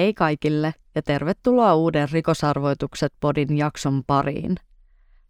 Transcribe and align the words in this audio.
Hei 0.00 0.14
kaikille 0.14 0.74
ja 0.94 1.02
tervetuloa 1.02 1.74
uuden 1.74 2.08
Rikosarvoitukset 2.12 3.12
podin 3.20 3.58
jakson 3.58 4.02
pariin. 4.06 4.56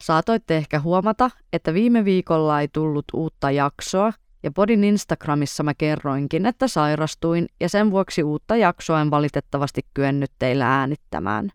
Saatoitte 0.02 0.57
ehkä 0.57 0.80
huomata, 0.80 1.30
että 1.52 1.75
viime 1.75 2.05
viikolla 2.05 2.61
ei 2.61 2.69
tullut 2.69 3.05
uutta 3.14 3.51
jaksoa 3.51 4.12
ja 4.43 4.51
podin 4.51 4.84
Instagramissa 4.84 5.62
mä 5.62 5.75
kerroinkin, 5.75 6.46
että 6.46 6.69
sairastuin 6.69 7.47
ja 7.61 7.69
sen 7.69 7.91
vuoksi 7.91 8.23
uutta 8.23 8.56
jaksoa 8.56 9.01
en 9.01 9.11
valitettavasti 9.11 9.80
kyennyt 9.95 10.30
teille 10.38 10.64
äänittämään. 10.64 11.50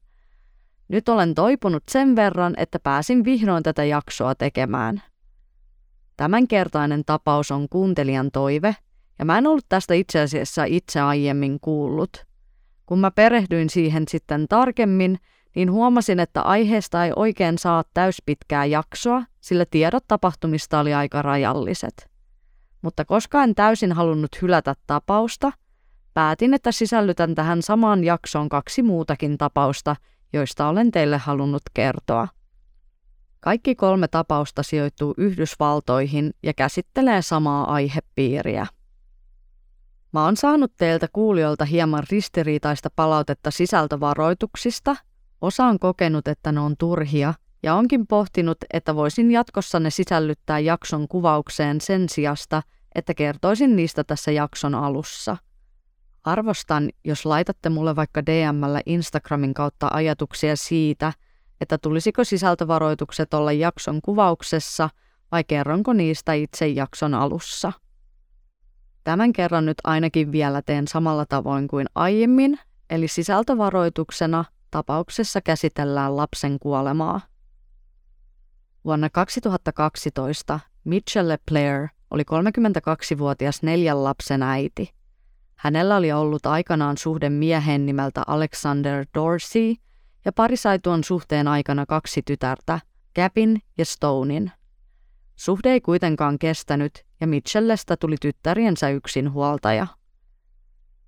Nyt 0.88 1.10
olen 1.10 1.36
toipunut 1.36 1.84
sen 1.92 2.16
verran, 2.16 2.54
että 2.58 2.80
pääsin 2.80 3.26
vihdoin 3.26 3.64
tätä 3.64 3.84
jaksoa 3.84 4.36
tekemään. 4.36 5.02
Tämänkertainen 6.18 7.04
tapaus 7.06 7.52
on 7.52 7.70
kuuntelijan 7.70 8.32
toive, 8.32 8.76
ja 9.20 9.26
mä 9.26 9.38
en 9.38 9.48
ollut 9.48 9.66
tästä 9.70 9.94
itse 9.94 10.22
asiassa 10.22 10.64
itse 10.64 11.02
aiemmin 11.02 11.58
kuullut– 11.62 12.18
kun 12.86 13.00
mä 13.00 13.12
perehdyin 13.12 13.70
siihen 13.70 14.04
sitten 14.08 14.48
tarkemmin, 14.48 15.20
niin 15.56 15.72
huomasin, 15.72 16.20
että 16.20 16.42
aiheesta 16.42 17.06
ei 17.06 17.12
oikein 17.16 17.58
saa 17.58 17.84
täyspitkää 17.94 18.66
jaksoa, 18.66 19.24
sillä 19.42 19.66
tiedot 19.72 20.04
tapahtumista 20.08 20.80
oli 20.80 20.94
aika 20.94 21.22
rajalliset. 21.22 22.10
Mutta 22.82 23.06
koska 23.06 23.44
en 23.44 23.56
täysin 23.56 23.92
halunnut 23.92 24.42
hylätä 24.42 24.74
tapausta, 24.88 25.52
päätin, 26.14 26.54
että 26.54 26.72
sisällytän 26.72 27.36
tähän 27.36 27.62
samaan 27.62 28.04
jaksoon 28.04 28.50
kaksi 28.50 28.84
muutakin 28.84 29.38
tapausta, 29.38 29.96
joista 30.34 30.68
olen 30.68 30.92
teille 30.92 31.18
halunnut 31.18 31.64
kertoa. 31.74 32.28
Kaikki 33.40 33.76
kolme 33.76 34.08
tapausta 34.08 34.64
sijoittuu 34.64 35.14
Yhdysvaltoihin 35.18 36.32
ja 36.44 36.54
käsittelee 36.54 37.22
samaa 37.22 37.74
aihepiiriä. 37.74 38.68
Mä 40.16 40.26
oon 40.26 40.38
saanut 40.38 40.72
teiltä 40.78 41.08
kuulijoilta 41.14 41.66
hieman 41.66 42.04
ristiriitaista 42.10 42.90
palautetta 42.96 43.52
sisältövaroituksista. 43.52 44.96
Osa 45.42 45.66
on 45.66 45.80
kokenut, 45.80 46.28
että 46.28 46.52
ne 46.52 46.60
on 46.60 46.78
turhia, 46.78 47.34
ja 47.64 47.76
onkin 47.76 48.08
pohtinut, 48.08 48.58
että 48.74 48.96
voisin 48.96 49.32
jatkossa 49.32 49.80
ne 49.80 49.90
sisällyttää 49.90 50.60
jakson 50.60 51.08
kuvaukseen 51.08 51.82
sen 51.82 52.10
sijasta, 52.10 52.62
että 52.96 53.14
kertoisin 53.14 53.76
niistä 53.76 54.04
tässä 54.04 54.32
jakson 54.32 54.76
alussa. 54.76 55.38
Arvostan, 56.24 56.90
jos 57.04 57.26
laitatte 57.26 57.70
mulle 57.70 57.96
vaikka 57.96 58.26
DMllä 58.26 58.82
Instagramin 58.86 59.54
kautta 59.54 59.90
ajatuksia 59.94 60.56
siitä, 60.56 61.14
että 61.62 61.78
tulisiko 61.78 62.24
sisältövaroitukset 62.24 63.34
olla 63.34 63.52
jakson 63.52 64.02
kuvauksessa 64.02 64.90
vai 65.32 65.44
kerronko 65.44 65.94
niistä 65.94 66.34
itse 66.34 66.68
jakson 66.68 67.14
alussa. 67.14 67.72
Tämän 69.06 69.34
kerran 69.34 69.66
nyt 69.66 69.78
ainakin 69.84 70.32
vielä 70.32 70.62
teen 70.62 70.88
samalla 70.88 71.26
tavoin 71.26 71.68
kuin 71.68 71.88
aiemmin, 71.96 72.60
eli 72.90 73.08
sisältövaroituksena 73.08 74.46
tapauksessa 74.72 75.42
käsitellään 75.42 76.18
lapsen 76.18 76.60
kuolemaa. 76.60 77.22
Vuonna 78.86 79.10
2012 79.10 80.60
Mitchell 80.84 81.32
Blair 81.52 81.88
oli 82.12 82.24
32-vuotias 82.24 83.64
neljän 83.64 84.04
lapsen 84.04 84.44
äiti. 84.44 84.90
Hänellä 85.56 85.96
oli 85.96 86.12
ollut 86.12 86.46
aikanaan 86.46 86.98
suhde 86.98 87.30
miehen 87.30 87.86
nimeltä 87.86 88.24
Alexander 88.28 89.06
Dorsey 89.14 89.74
ja 90.26 90.32
pari 90.32 90.58
sai 90.58 90.80
tuon 90.80 91.04
suhteen 91.04 91.48
aikana 91.48 91.86
kaksi 91.86 92.22
tytärtä, 92.26 92.80
Gabin 93.16 93.62
ja 93.78 93.86
Stonein. 93.86 94.52
Suhde 95.36 95.70
ei 95.70 95.82
kuitenkaan 95.82 96.40
kestänyt 96.40 97.06
ja 97.22 97.28
Mitchellestä 97.28 97.98
tuli 97.98 98.16
tyttäriensä 98.22 98.90
yksin 98.90 99.32
huoltaja. 99.32 99.88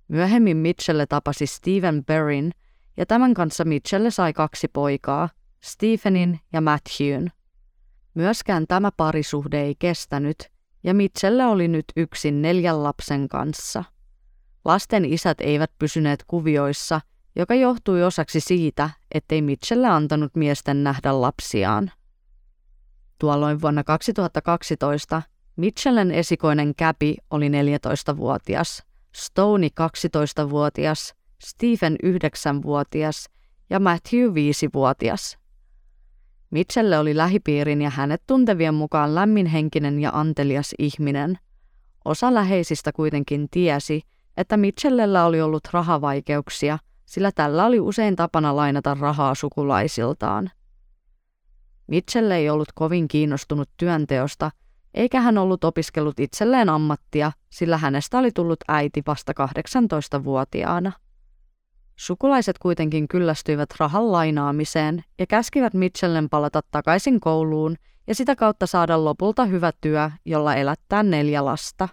Myöhemmin 0.08 0.56
Mitchelle 0.56 1.06
tapasi 1.06 1.46
Stephen 1.46 2.04
Berrin 2.04 2.52
ja 2.96 3.06
tämän 3.06 3.34
kanssa 3.34 3.64
Mitchelle 3.64 4.10
sai 4.10 4.32
kaksi 4.32 4.68
poikaa, 4.68 5.28
Stephenin 5.60 6.40
ja 6.52 6.60
Matthewn. 6.60 7.28
Myöskään 8.14 8.66
tämä 8.68 8.90
parisuhde 8.96 9.62
ei 9.62 9.74
kestänyt 9.78 10.48
ja 10.82 10.94
Mitchelle 10.94 11.46
oli 11.46 11.68
nyt 11.68 11.84
yksin 11.96 12.42
neljän 12.42 12.82
lapsen 12.82 13.28
kanssa. 13.28 13.84
Lasten 14.64 15.04
isät 15.04 15.40
eivät 15.40 15.70
pysyneet 15.78 16.24
kuvioissa, 16.26 17.00
joka 17.36 17.54
johtui 17.54 18.02
osaksi 18.02 18.40
siitä, 18.40 18.90
ettei 19.14 19.42
Mitchelle 19.42 19.88
antanut 19.88 20.36
miesten 20.36 20.84
nähdä 20.84 21.20
lapsiaan. 21.20 21.90
Tuolloin 23.18 23.60
vuonna 23.60 23.84
2012 23.84 25.22
Mitchellen 25.56 26.10
esikoinen 26.10 26.74
Käpi 26.74 27.16
oli 27.30 27.48
14-vuotias, 27.48 28.82
Stoney 29.16 29.68
12-vuotias, 29.80 31.14
Stephen 31.44 31.96
9-vuotias 32.04 33.28
ja 33.70 33.80
Matthew 33.80 34.30
5-vuotias. 34.30 35.38
Mitchelle 36.50 36.98
oli 36.98 37.16
lähipiirin 37.16 37.82
ja 37.82 37.90
hänet 37.90 38.22
tuntevien 38.26 38.74
mukaan 38.74 39.14
lämminhenkinen 39.14 40.00
ja 40.00 40.10
antelias 40.14 40.74
ihminen. 40.78 41.38
Osa 42.04 42.34
läheisistä 42.34 42.92
kuitenkin 42.92 43.48
tiesi, 43.50 44.02
että 44.36 44.56
Mitchellellä 44.56 45.24
oli 45.24 45.40
ollut 45.40 45.68
rahavaikeuksia, 45.72 46.78
sillä 47.06 47.32
tällä 47.34 47.66
oli 47.66 47.80
usein 47.80 48.16
tapana 48.16 48.56
lainata 48.56 48.96
rahaa 49.00 49.34
sukulaisiltaan. 49.34 50.50
Mitchell 51.88 52.30
ei 52.30 52.50
ollut 52.50 52.68
kovin 52.74 53.08
kiinnostunut 53.08 53.70
työnteosta, 53.76 54.50
eikä 54.94 55.20
hän 55.20 55.38
ollut 55.38 55.64
opiskellut 55.64 56.20
itselleen 56.20 56.68
ammattia, 56.68 57.32
sillä 57.50 57.76
hänestä 57.76 58.18
oli 58.18 58.30
tullut 58.34 58.58
äiti 58.68 59.02
vasta 59.06 59.32
18-vuotiaana. 59.32 60.92
Sukulaiset 61.96 62.58
kuitenkin 62.58 63.08
kyllästyivät 63.08 63.68
rahan 63.78 64.12
lainaamiseen 64.12 65.04
ja 65.18 65.26
käskivät 65.26 65.74
Mitchellen 65.74 66.28
palata 66.28 66.60
takaisin 66.70 67.20
kouluun 67.20 67.76
ja 68.06 68.14
sitä 68.14 68.36
kautta 68.36 68.66
saada 68.66 69.04
lopulta 69.04 69.44
hyvä 69.44 69.72
työ, 69.80 70.10
jolla 70.24 70.54
elättää 70.54 71.02
neljä 71.02 71.44
lasta. 71.44 71.88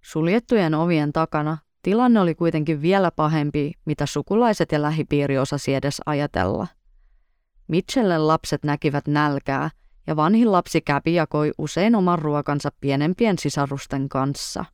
Suljettujen 0.00 0.74
ovien 0.74 1.12
takana 1.12 1.58
tilanne 1.82 2.20
oli 2.20 2.34
kuitenkin 2.34 2.82
vielä 2.82 3.10
pahempi, 3.10 3.72
mitä 3.84 4.06
sukulaiset 4.06 4.72
ja 4.72 4.82
lähipiiri 4.82 5.38
osasi 5.38 5.74
edes 5.74 6.00
ajatella– 6.06 6.66
Mitchellen 7.70 8.26
lapset 8.26 8.64
näkivät 8.64 9.06
nälkää 9.08 9.70
ja 10.06 10.16
vanhin 10.16 10.52
lapsi 10.52 10.80
Käpi 10.80 11.14
jakoi 11.14 11.52
usein 11.58 11.94
oman 11.94 12.18
ruokansa 12.18 12.68
pienempien 12.80 13.38
sisarusten 13.38 14.08
kanssa. 14.08 14.64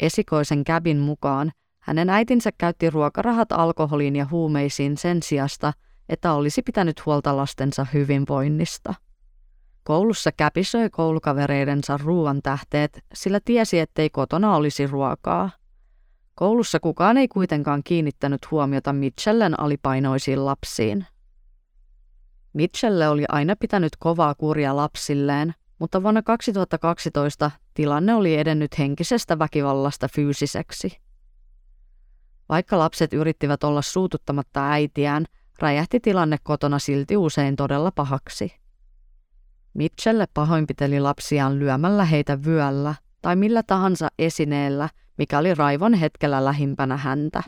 Esikoisen 0.00 0.64
Käbin 0.64 0.98
mukaan 0.98 1.52
hänen 1.78 2.10
äitinsä 2.10 2.50
käytti 2.58 2.90
ruokarahat 2.90 3.52
alkoholiin 3.52 4.16
ja 4.16 4.26
huumeisiin 4.30 4.96
sen 4.96 5.22
sijasta, 5.22 5.72
että 6.08 6.32
olisi 6.32 6.62
pitänyt 6.62 7.06
huolta 7.06 7.36
lastensa 7.36 7.86
hyvinvoinnista. 7.94 8.94
Koulussa 9.84 10.32
Käpi 10.32 10.64
söi 10.64 10.90
koulukavereidensa 10.90 11.98
ruoan 12.02 12.42
tähteet, 12.42 13.04
sillä 13.14 13.40
tiesi, 13.44 13.78
ettei 13.78 14.10
kotona 14.10 14.56
olisi 14.56 14.86
ruokaa. 14.86 15.50
Koulussa 16.34 16.80
kukaan 16.80 17.16
ei 17.16 17.28
kuitenkaan 17.28 17.82
kiinnittänyt 17.84 18.50
huomiota 18.50 18.92
Mitchellen 18.92 19.60
alipainoisiin 19.60 20.44
lapsiin. 20.44 21.06
Mitchelle 22.52 23.08
oli 23.08 23.24
aina 23.28 23.56
pitänyt 23.56 23.92
kovaa 23.98 24.34
kuria 24.34 24.76
lapsilleen, 24.76 25.54
mutta 25.78 26.02
vuonna 26.02 26.22
2012 26.22 27.50
tilanne 27.74 28.14
oli 28.14 28.34
edennyt 28.34 28.78
henkisestä 28.78 29.38
väkivallasta 29.38 30.08
fyysiseksi. 30.14 30.98
Vaikka 32.48 32.78
lapset 32.78 33.12
yrittivät 33.12 33.64
olla 33.64 33.82
suututtamatta 33.82 34.70
äitiään, 34.70 35.26
räjähti 35.58 36.00
tilanne 36.00 36.36
kotona 36.42 36.78
silti 36.78 37.16
usein 37.16 37.56
todella 37.56 37.90
pahaksi. 37.90 38.52
Mitchelle 39.74 40.26
pahoinpiteli 40.34 41.00
lapsiaan 41.00 41.58
lyömällä 41.58 42.04
heitä 42.04 42.44
vyöllä 42.44 42.94
tai 43.22 43.36
millä 43.36 43.62
tahansa 43.62 44.08
esineellä, 44.18 44.88
mikä 45.18 45.38
oli 45.38 45.54
raivon 45.54 45.94
hetkellä 45.94 46.44
lähimpänä 46.44 46.96
häntä. 46.96 47.42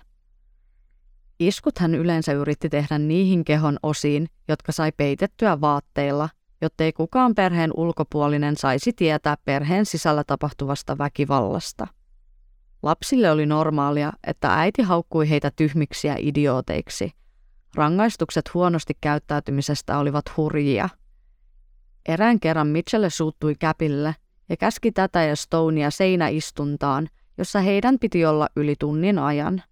Iskut 1.40 1.78
hän 1.78 1.94
yleensä 1.94 2.32
yritti 2.32 2.68
tehdä 2.68 2.98
niihin 2.98 3.44
kehon 3.44 3.78
osiin, 3.82 4.26
jotka 4.48 4.72
sai 4.72 4.92
peitettyä 4.96 5.60
vaatteilla, 5.60 6.28
jottei 6.60 6.92
kukaan 6.92 7.34
perheen 7.34 7.70
ulkopuolinen 7.76 8.56
saisi 8.56 8.92
tietää 8.92 9.36
perheen 9.44 9.86
sisällä 9.86 10.24
tapahtuvasta 10.26 10.98
väkivallasta. 10.98 11.86
Lapsille 12.82 13.30
oli 13.30 13.46
normaalia, 13.46 14.12
että 14.26 14.54
äiti 14.54 14.82
haukkui 14.82 15.30
heitä 15.30 15.50
tyhmiksi 15.56 16.08
ja 16.08 16.16
idiooteiksi. 16.18 17.12
Rangaistukset 17.74 18.54
huonosti 18.54 18.94
käyttäytymisestä 19.00 19.98
olivat 19.98 20.24
hurjia. 20.36 20.88
Erään 22.08 22.40
kerran 22.40 22.66
Mitchelle 22.66 23.10
suuttui 23.10 23.54
käpille 23.58 24.14
ja 24.48 24.56
käski 24.56 24.92
tätä 24.92 25.22
ja 25.22 25.36
Stonea 25.36 25.90
seinäistuntaan, 25.90 27.08
jossa 27.38 27.60
heidän 27.60 27.98
piti 27.98 28.26
olla 28.26 28.48
yli 28.56 28.74
tunnin 28.78 29.18
ajan– 29.18 29.62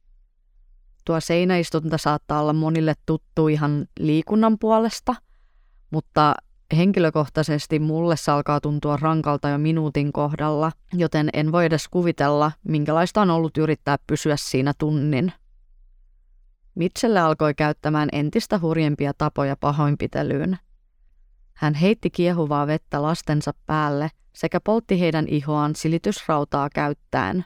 Tuo 1.08 1.20
seinäistunta 1.20 1.99
saattaa 1.99 2.40
olla 2.40 2.52
monille 2.52 2.94
tuttu 3.06 3.49
ihan 3.49 3.87
liikunnan 3.99 4.58
puolesta, 4.58 5.14
mutta 5.90 6.34
henkilökohtaisesti 6.76 7.78
mulle 7.78 8.16
se 8.16 8.31
alkaa 8.31 8.60
tuntua 8.60 8.96
rankalta 8.96 9.49
jo 9.49 9.58
minuutin 9.58 10.12
kohdalla, 10.12 10.72
joten 10.93 11.31
en 11.32 11.52
voi 11.52 11.64
edes 11.64 11.88
kuvitella, 11.88 12.52
minkälaista 12.64 13.20
on 13.20 13.31
ollut 13.31 13.56
yrittää 13.56 13.96
pysyä 14.06 14.37
siinä 14.37 14.72
tunnin. 14.78 15.32
Mitchell 16.75 17.16
alkoi 17.16 17.54
käyttämään 17.54 18.08
entistä 18.12 18.58
hurjempia 18.58 19.12
tapoja 19.19 19.56
pahoinpitelyyn. 19.61 20.58
Hän 21.54 21.75
heitti 21.75 22.11
kiehuvaa 22.11 22.66
vettä 22.66 23.02
lastensa 23.02 23.52
päälle 23.66 24.11
sekä 24.32 24.61
poltti 24.61 25.00
heidän 25.00 25.28
ihoaan 25.28 25.75
silitysrautaa 25.75 26.69
käyttäen. 26.75 27.44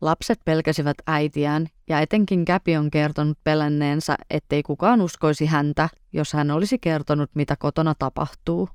Lapset 0.00 0.40
pelkäsivät 0.44 0.96
äitiään 1.06 1.66
ja 1.88 2.00
etenkin 2.00 2.44
Käpi 2.44 2.76
on 2.76 2.90
kertonut 2.90 3.38
pelänneensä, 3.44 4.16
ettei 4.30 4.62
kukaan 4.62 5.00
uskoisi 5.00 5.46
häntä, 5.46 5.88
jos 6.12 6.32
hän 6.32 6.50
olisi 6.50 6.78
kertonut, 6.78 7.30
mitä 7.34 7.56
kotona 7.56 7.94
tapahtuu. 7.98 8.68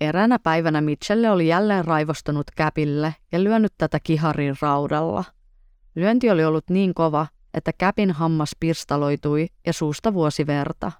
Eräänä 0.00 0.38
päivänä 0.38 0.80
Mitchelle 0.80 1.30
oli 1.30 1.48
jälleen 1.48 1.84
raivostunut 1.84 2.50
Käpille 2.56 3.14
ja 3.32 3.44
lyönyt 3.44 3.72
tätä 3.78 4.00
kiharin 4.00 4.56
raudalla. 4.62 5.24
Lyönti 5.94 6.30
oli 6.30 6.44
ollut 6.44 6.70
niin 6.70 6.94
kova, 6.94 7.26
että 7.54 7.72
Käpin 7.78 8.10
hammas 8.10 8.50
pirstaloitui 8.60 9.46
ja 9.66 9.72
suusta 9.72 10.14
vuosi 10.14 10.46
verta. 10.46 10.92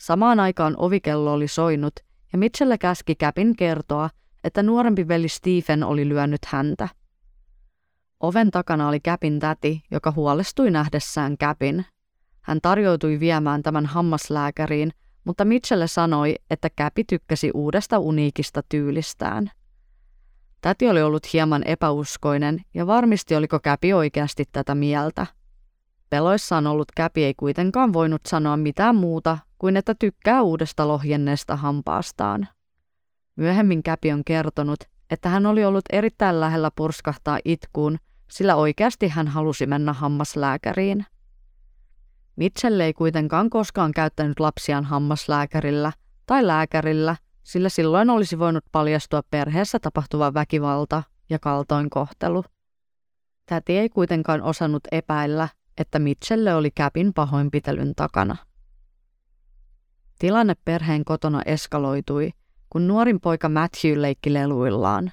Samaan 0.00 0.40
aikaan 0.40 0.74
ovikello 0.78 1.32
oli 1.32 1.48
soinut 1.48 1.94
ja 2.32 2.38
Mitchelle 2.38 2.78
käski 2.78 3.14
Käpin 3.14 3.56
kertoa, 3.56 4.10
että 4.44 4.62
nuorempi 4.62 5.08
veli 5.08 5.28
Stephen 5.28 5.84
oli 5.84 6.08
lyönyt 6.08 6.44
häntä. 6.46 6.88
Oven 8.22 8.50
takana 8.50 8.88
oli 8.88 9.00
Käpin 9.00 9.40
täti, 9.40 9.82
joka 9.90 10.10
huolestui 10.10 10.70
nähdessään 10.70 11.38
Käpin. 11.38 11.84
Hän 12.40 12.58
tarjoutui 12.62 13.20
viemään 13.20 13.62
tämän 13.62 13.86
hammaslääkäriin, 13.86 14.90
mutta 15.24 15.44
Mitchelle 15.44 15.86
sanoi, 15.86 16.34
että 16.50 16.70
Käpi 16.76 17.04
tykkäsi 17.04 17.50
uudesta 17.54 17.98
uniikista 17.98 18.62
tyylistään. 18.68 19.50
Täti 20.60 20.88
oli 20.88 21.02
ollut 21.02 21.32
hieman 21.32 21.62
epäuskoinen 21.66 22.60
ja 22.74 22.86
varmisti, 22.86 23.36
oliko 23.36 23.60
Käpi 23.60 23.92
oikeasti 23.92 24.44
tätä 24.52 24.74
mieltä. 24.74 25.26
Peloissaan 26.10 26.66
ollut 26.66 26.92
Käpi 26.96 27.24
ei 27.24 27.34
kuitenkaan 27.36 27.92
voinut 27.92 28.20
sanoa 28.28 28.56
mitään 28.56 28.96
muuta 28.96 29.38
kuin 29.58 29.76
että 29.76 29.94
tykkää 29.98 30.42
uudesta 30.42 30.88
lohjenneesta 30.88 31.56
hampaastaan. 31.56 32.48
Myöhemmin 33.36 33.82
Käpi 33.82 34.12
on 34.12 34.24
kertonut, 34.24 34.80
että 35.10 35.28
hän 35.28 35.46
oli 35.46 35.64
ollut 35.64 35.84
erittäin 35.92 36.40
lähellä 36.40 36.70
purskahtaa 36.76 37.38
itkuun, 37.44 37.98
sillä 38.32 38.54
oikeasti 38.56 39.08
hän 39.08 39.28
halusi 39.28 39.66
mennä 39.66 39.92
hammaslääkäriin. 39.92 41.06
Mitchell 42.36 42.80
ei 42.80 42.92
kuitenkaan 42.92 43.50
koskaan 43.50 43.92
käyttänyt 43.92 44.40
lapsiaan 44.40 44.84
hammaslääkärillä 44.84 45.92
tai 46.26 46.46
lääkärillä, 46.46 47.16
sillä 47.42 47.68
silloin 47.68 48.10
olisi 48.10 48.38
voinut 48.38 48.64
paljastua 48.72 49.22
perheessä 49.30 49.78
tapahtuva 49.78 50.34
väkivalta 50.34 51.02
ja 51.30 51.38
kaltoinkohtelu. 51.38 52.44
Täti 53.46 53.78
ei 53.78 53.88
kuitenkaan 53.88 54.42
osannut 54.42 54.82
epäillä, 54.92 55.48
että 55.78 55.98
Mitchelle 55.98 56.54
oli 56.54 56.70
Käpin 56.74 57.12
pahoinpitelyn 57.14 57.94
takana. 57.96 58.36
Tilanne 60.18 60.54
perheen 60.64 61.04
kotona 61.04 61.42
eskaloitui, 61.46 62.30
kun 62.70 62.88
nuorin 62.88 63.20
poika 63.20 63.48
Matthew 63.48 64.02
leikki 64.02 64.32
leluillaan. 64.32 65.12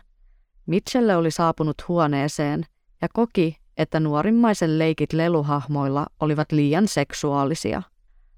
Mitchelle 0.65 1.15
oli 1.15 1.31
saapunut 1.31 1.87
huoneeseen 1.87 2.65
ja 3.01 3.07
koki, 3.13 3.57
että 3.77 3.99
nuorimmaisen 3.99 4.79
leikit 4.79 5.13
leluhahmoilla 5.13 6.07
olivat 6.19 6.51
liian 6.51 6.87
seksuaalisia. 6.87 7.81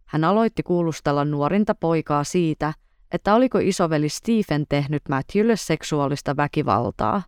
Hän 0.05 0.23
aloitti 0.23 0.63
kuulustella 0.63 1.25
nuorinta 1.25 1.75
poikaa 1.75 2.23
siitä, 2.23 2.73
että 3.11 3.35
oliko 3.35 3.59
isoveli 3.59 4.09
Stephen 4.09 4.65
tehnyt 4.69 5.01
Matthewlle 5.09 5.55
seksuaalista 5.55 6.37
väkivaltaa. 6.37 7.21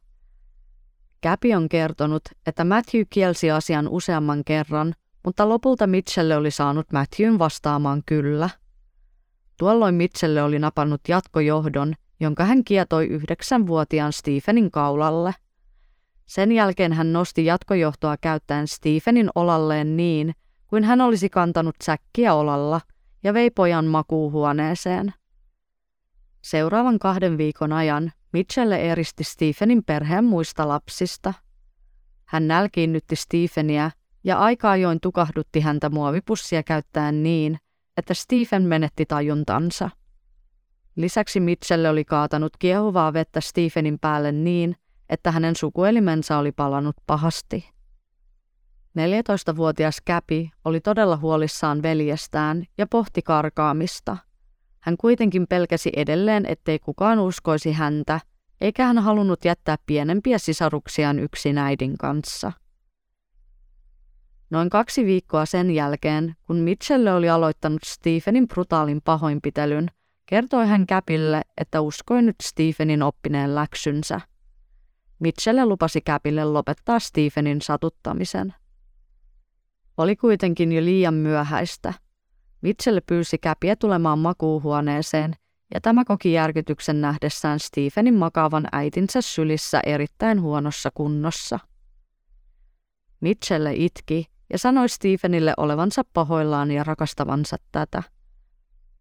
Käpi 1.21 1.55
on 1.55 1.69
kertonut, 1.69 2.21
että 2.45 2.65
Matthew 2.65 3.01
kielsi 3.09 3.51
asian 3.51 3.87
useamman 3.87 4.43
kerran, 4.43 4.93
mutta 5.25 5.49
lopulta 5.49 5.87
Mitchelle 5.87 6.35
oli 6.35 6.51
saanut 6.51 6.91
Matthewn 6.91 7.39
vastaamaan 7.39 8.03
kyllä. 8.05 8.49
Tuolloin 9.57 9.95
Mitchelle 9.95 10.43
oli 10.43 10.59
napannut 10.59 11.01
jatkojohdon, 11.07 11.93
jonka 12.19 12.45
hän 12.45 12.63
kietoi 12.63 13.07
yhdeksänvuotiaan 13.07 14.13
Stephenin 14.13 14.71
kaulalle. 14.71 15.33
Sen 16.33 16.51
jälkeen 16.51 16.93
hän 16.93 17.13
nosti 17.13 17.45
jatkojohtoa 17.45 18.15
käyttäen 18.21 18.67
Stephenin 18.67 19.29
olalleen 19.35 19.97
niin, 19.97 20.33
kuin 20.67 20.83
hän 20.83 21.01
olisi 21.01 21.29
kantanut 21.29 21.75
säkkiä 21.83 22.33
olalla 22.33 22.81
ja 23.23 23.33
vei 23.33 23.51
pojan 23.51 23.85
makuuhuoneeseen. 23.85 25.13
Seuraavan 26.41 26.99
kahden 26.99 27.37
viikon 27.37 27.73
ajan 27.73 28.11
Mitchelle 28.31 28.91
eristi 28.91 29.23
Stephenin 29.23 29.83
perheen 29.83 30.25
muista 30.25 30.67
lapsista. 30.67 31.33
Hän 32.25 32.47
nälkiinnytti 32.47 33.15
Stepheniä 33.15 33.91
ja 34.23 34.39
aika 34.39 34.71
ajoin 34.71 34.99
tukahdutti 35.01 35.59
häntä 35.59 35.89
muovipussia 35.89 36.63
käyttäen 36.63 37.23
niin, 37.23 37.57
että 37.97 38.13
Stephen 38.13 38.63
menetti 38.63 39.05
tajuntansa. 39.05 39.89
Lisäksi 40.95 41.39
Mitchelle 41.39 41.89
oli 41.89 42.05
kaatanut 42.05 42.57
kiehuvaa 42.59 43.13
vettä 43.13 43.41
Stephenin 43.41 43.99
päälle 43.99 44.31
niin, 44.31 44.75
että 45.13 45.31
hänen 45.31 45.55
sukuelimensa 45.55 46.37
oli 46.37 46.51
palannut 46.51 46.95
pahasti. 47.07 47.69
14-vuotias 48.99 49.97
Käpi 50.05 50.51
oli 50.65 50.79
todella 50.79 51.17
huolissaan 51.17 51.81
veljestään 51.81 52.63
ja 52.77 52.87
pohti 52.87 53.21
karkaamista. 53.21 54.17
Hän 54.79 54.97
kuitenkin 54.97 55.47
pelkäsi 55.47 55.91
edelleen, 55.95 56.45
ettei 56.45 56.79
kukaan 56.79 57.19
uskoisi 57.19 57.71
häntä, 57.71 58.19
eikä 58.61 58.85
hän 58.85 58.97
halunnut 58.97 59.45
jättää 59.45 59.75
pienempiä 59.85 60.37
sisaruksiaan 60.37 61.19
yksin 61.19 61.57
äidin 61.57 61.97
kanssa. 61.97 62.51
Noin 64.49 64.69
kaksi 64.69 65.05
viikkoa 65.05 65.45
sen 65.45 65.71
jälkeen, 65.71 66.35
kun 66.47 66.57
Mitchelle 66.57 67.13
oli 67.13 67.29
aloittanut 67.29 67.83
Stephenin 67.85 68.47
brutaalin 68.47 69.01
pahoinpitelyn, 69.05 69.87
kertoi 70.25 70.67
hän 70.67 70.87
Käpille, 70.87 71.41
että 71.57 71.81
uskoi 71.81 72.21
nyt 72.21 72.35
Stephenin 72.43 73.03
oppineen 73.03 73.55
läksynsä– 73.55 74.21
Mitchelle 75.23 75.65
lupasi 75.65 76.01
Käpille 76.01 76.45
lopettaa 76.45 76.99
Stephenin 76.99 77.61
satuttamisen. 77.61 78.53
Oli 79.97 80.15
kuitenkin 80.15 80.71
jo 80.71 80.81
liian 80.81 81.13
myöhäistä. 81.13 81.93
Mitchell 82.61 82.99
pyysi 83.07 83.37
Käpiä 83.37 83.75
tulemaan 83.75 84.19
makuuhuoneeseen, 84.19 85.35
ja 85.73 85.81
tämä 85.81 86.05
koki 86.05 86.33
järkytyksen 86.33 87.01
nähdessään 87.01 87.59
Stephenin 87.59 88.13
makaavan 88.13 88.67
äitinsä 88.71 89.21
sylissä 89.21 89.79
erittäin 89.85 90.41
huonossa 90.41 90.89
kunnossa. 90.93 91.59
Mitchelle 93.19 93.73
itki 93.73 94.25
ja 94.53 94.57
sanoi 94.57 94.89
Stephenille 94.89 95.53
olevansa 95.57 96.01
pahoillaan 96.13 96.71
ja 96.71 96.83
rakastavansa 96.83 97.57
tätä. 97.71 98.03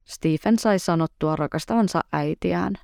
Stephen 0.04 0.58
sai 0.58 0.78
sanottua 0.78 1.36
rakastavansa 1.36 2.00
äitiään. 2.12 2.74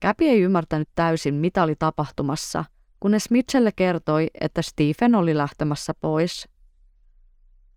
Käpi 0.00 0.28
ei 0.28 0.40
ymmärtänyt 0.40 0.88
täysin, 0.94 1.34
mitä 1.34 1.62
oli 1.62 1.74
tapahtumassa, 1.78 2.64
kunnes 3.00 3.30
Mitchelle 3.30 3.72
kertoi, 3.76 4.26
että 4.40 4.62
Stephen 4.62 5.14
oli 5.14 5.36
lähtemässä 5.36 5.92
pois. 6.00 6.48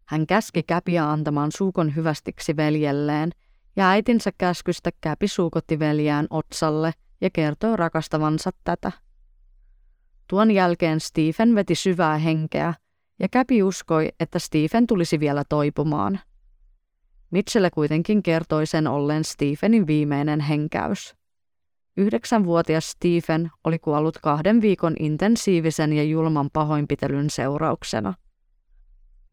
Hän 0.06 0.28
käski 0.28 0.64
Käpiä 0.64 1.12
antamaan 1.12 1.52
suukon 1.52 1.96
hyvästiksi 1.96 2.56
veljelleen, 2.58 3.32
ja 3.76 3.90
äitinsä 3.90 4.32
käskystä 4.38 4.90
Käpi 5.02 5.28
suukotti 5.28 5.80
veljään 5.80 6.28
otsalle 6.30 6.92
ja 7.22 7.30
kertoi 7.30 7.78
rakastavansa 7.78 8.52
tätä. 8.64 8.92
Tuon 10.28 10.52
jälkeen 10.52 11.00
Stephen 11.00 11.56
veti 11.56 11.76
syvää 11.76 12.18
henkeä, 12.18 12.74
ja 13.20 13.30
Käpi 13.30 13.64
uskoi, 13.64 14.10
että 14.20 14.40
Stephen 14.40 14.88
tulisi 14.88 15.20
vielä 15.20 15.44
toipumaan. 15.50 16.20
Mitchelle 17.32 17.70
kuitenkin 17.70 18.24
kertoi 18.24 18.66
sen 18.66 18.88
ollen 18.88 19.24
Stephenin 19.24 19.88
viimeinen 19.88 20.40
henkäys. 20.40 21.16
Yhdeksänvuotias 21.98 22.92
Stephen 22.92 23.52
oli 23.64 23.80
kuollut 23.80 24.18
kahden 24.18 24.62
viikon 24.62 24.94
intensiivisen 25.00 25.94
ja 25.94 26.04
julman 26.04 26.50
pahoinpitelyn 26.54 27.30
seurauksena. 27.30 28.14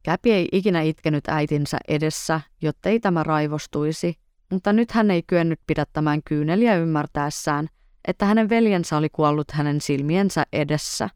Käpi 0.02 0.32
ei 0.32 0.48
ikinä 0.52 0.82
itkenyt 0.82 1.28
äitinsä 1.28 1.78
edessä, 1.88 2.40
jottei 2.62 3.00
tämä 3.00 3.22
raivostuisi, 3.22 4.14
mutta 4.50 4.72
nyt 4.72 4.90
hän 4.90 5.10
ei 5.10 5.22
kyennyt 5.26 5.60
pidättämään 5.66 6.20
kyyneliä 6.24 6.76
ymmärtäessään, 6.76 7.68
että 8.08 8.24
hänen 8.24 8.48
veljensä 8.48 8.96
oli 8.96 9.08
kuollut 9.08 9.50
hänen 9.50 9.80
silmiensä 9.80 10.44
edessä. 10.52 11.08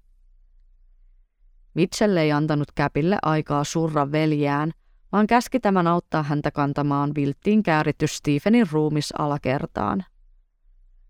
Mitchell 1.75 2.17
ei 2.17 2.33
antanut 2.33 2.73
Käpille 2.75 3.19
aikaa 3.23 3.65
surra 3.65 4.13
veljään, 4.13 4.73
vaan 5.13 5.27
käski 5.27 5.61
tämän 5.61 5.87
auttaa 5.87 6.23
häntä 6.23 6.51
kantamaan 6.51 7.15
vilttiin 7.15 7.63
kääritty 7.63 8.07
Stephenin 8.07 8.67
ruumis 8.73 9.13
alakertaan. 9.19 10.05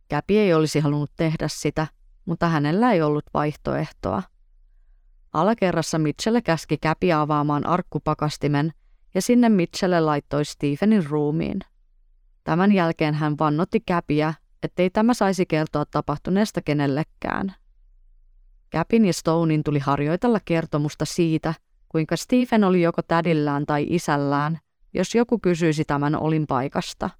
Käpi 0.08 0.38
ei 0.38 0.54
olisi 0.54 0.80
halunnut 0.80 1.10
tehdä 1.16 1.48
sitä, 1.48 1.86
mutta 2.24 2.48
hänellä 2.48 2.92
ei 2.92 3.02
ollut 3.02 3.24
vaihtoehtoa. 3.34 4.22
Alakerrassa 5.32 5.98
Mitchell 5.98 6.40
käski 6.40 6.78
Käpi 6.78 7.12
avaamaan 7.12 7.66
arkkupakastimen 7.66 8.72
ja 9.14 9.22
sinne 9.22 9.48
Mitchell 9.48 10.06
laittoi 10.06 10.44
Stephenin 10.44 11.06
ruumiin. 11.06 11.60
Tämän 12.44 12.72
jälkeen 12.72 13.14
hän 13.14 13.38
vannotti 13.38 13.80
Käpiä, 13.86 14.34
ettei 14.62 14.90
tämä 14.90 15.14
saisi 15.14 15.46
kertoa 15.46 15.84
tapahtuneesta 15.90 16.62
kenellekään. 16.62 17.54
Käpin 18.70 19.04
ja 19.04 19.12
Stonein 19.12 19.64
tuli 19.64 19.78
harjoitella 19.78 20.40
kertomusta 20.44 21.04
siitä, 21.04 21.54
kuinka 21.88 22.16
Stephen 22.16 22.64
oli 22.64 22.82
joko 22.82 23.02
tädillään 23.02 23.66
tai 23.66 23.86
isällään, 23.88 24.58
jos 24.94 25.14
joku 25.14 25.38
kysyisi 25.38 25.84
tämän 25.84 26.16
olin 26.16 26.46
paikasta. 26.46 27.10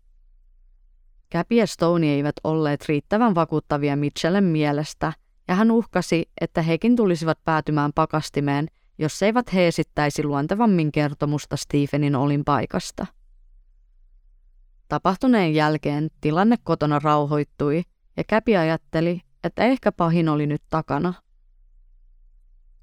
Käpi 1.35 1.57
ja 1.57 1.67
Stone 1.67 2.07
eivät 2.07 2.35
olleet 2.45 2.89
riittävän 2.89 3.35
vakuuttavia 3.35 3.97
Mitchellen 3.97 4.45
mielestä, 4.45 5.13
ja 5.49 5.55
hän 5.55 5.71
uhkasi, 5.71 6.31
että 6.41 6.63
hekin 6.63 6.97
tulisivat 6.97 7.39
päätymään 7.45 7.93
pakastimeen, 7.95 8.69
jos 8.99 9.23
eivät 9.23 9.55
he 9.55 9.67
esittäisi 9.67 10.25
luontevammin 10.25 10.93
kertomusta 10.93 11.57
Stephenin 11.57 12.17
olin 12.17 12.45
paikasta. 12.45 13.07
Tapahtuneen 14.89 15.55
jälkeen 15.55 16.09
tilanne 16.21 16.57
kotona 16.65 16.99
rauhoittui 16.99 17.83
ja 18.17 18.25
Käpi 18.25 18.57
ajatteli, 18.57 19.21
että 19.45 19.65
ehkä 19.65 19.93
pahin 19.93 20.29
oli 20.29 20.47
nyt 20.47 20.63
takana. 20.71 21.15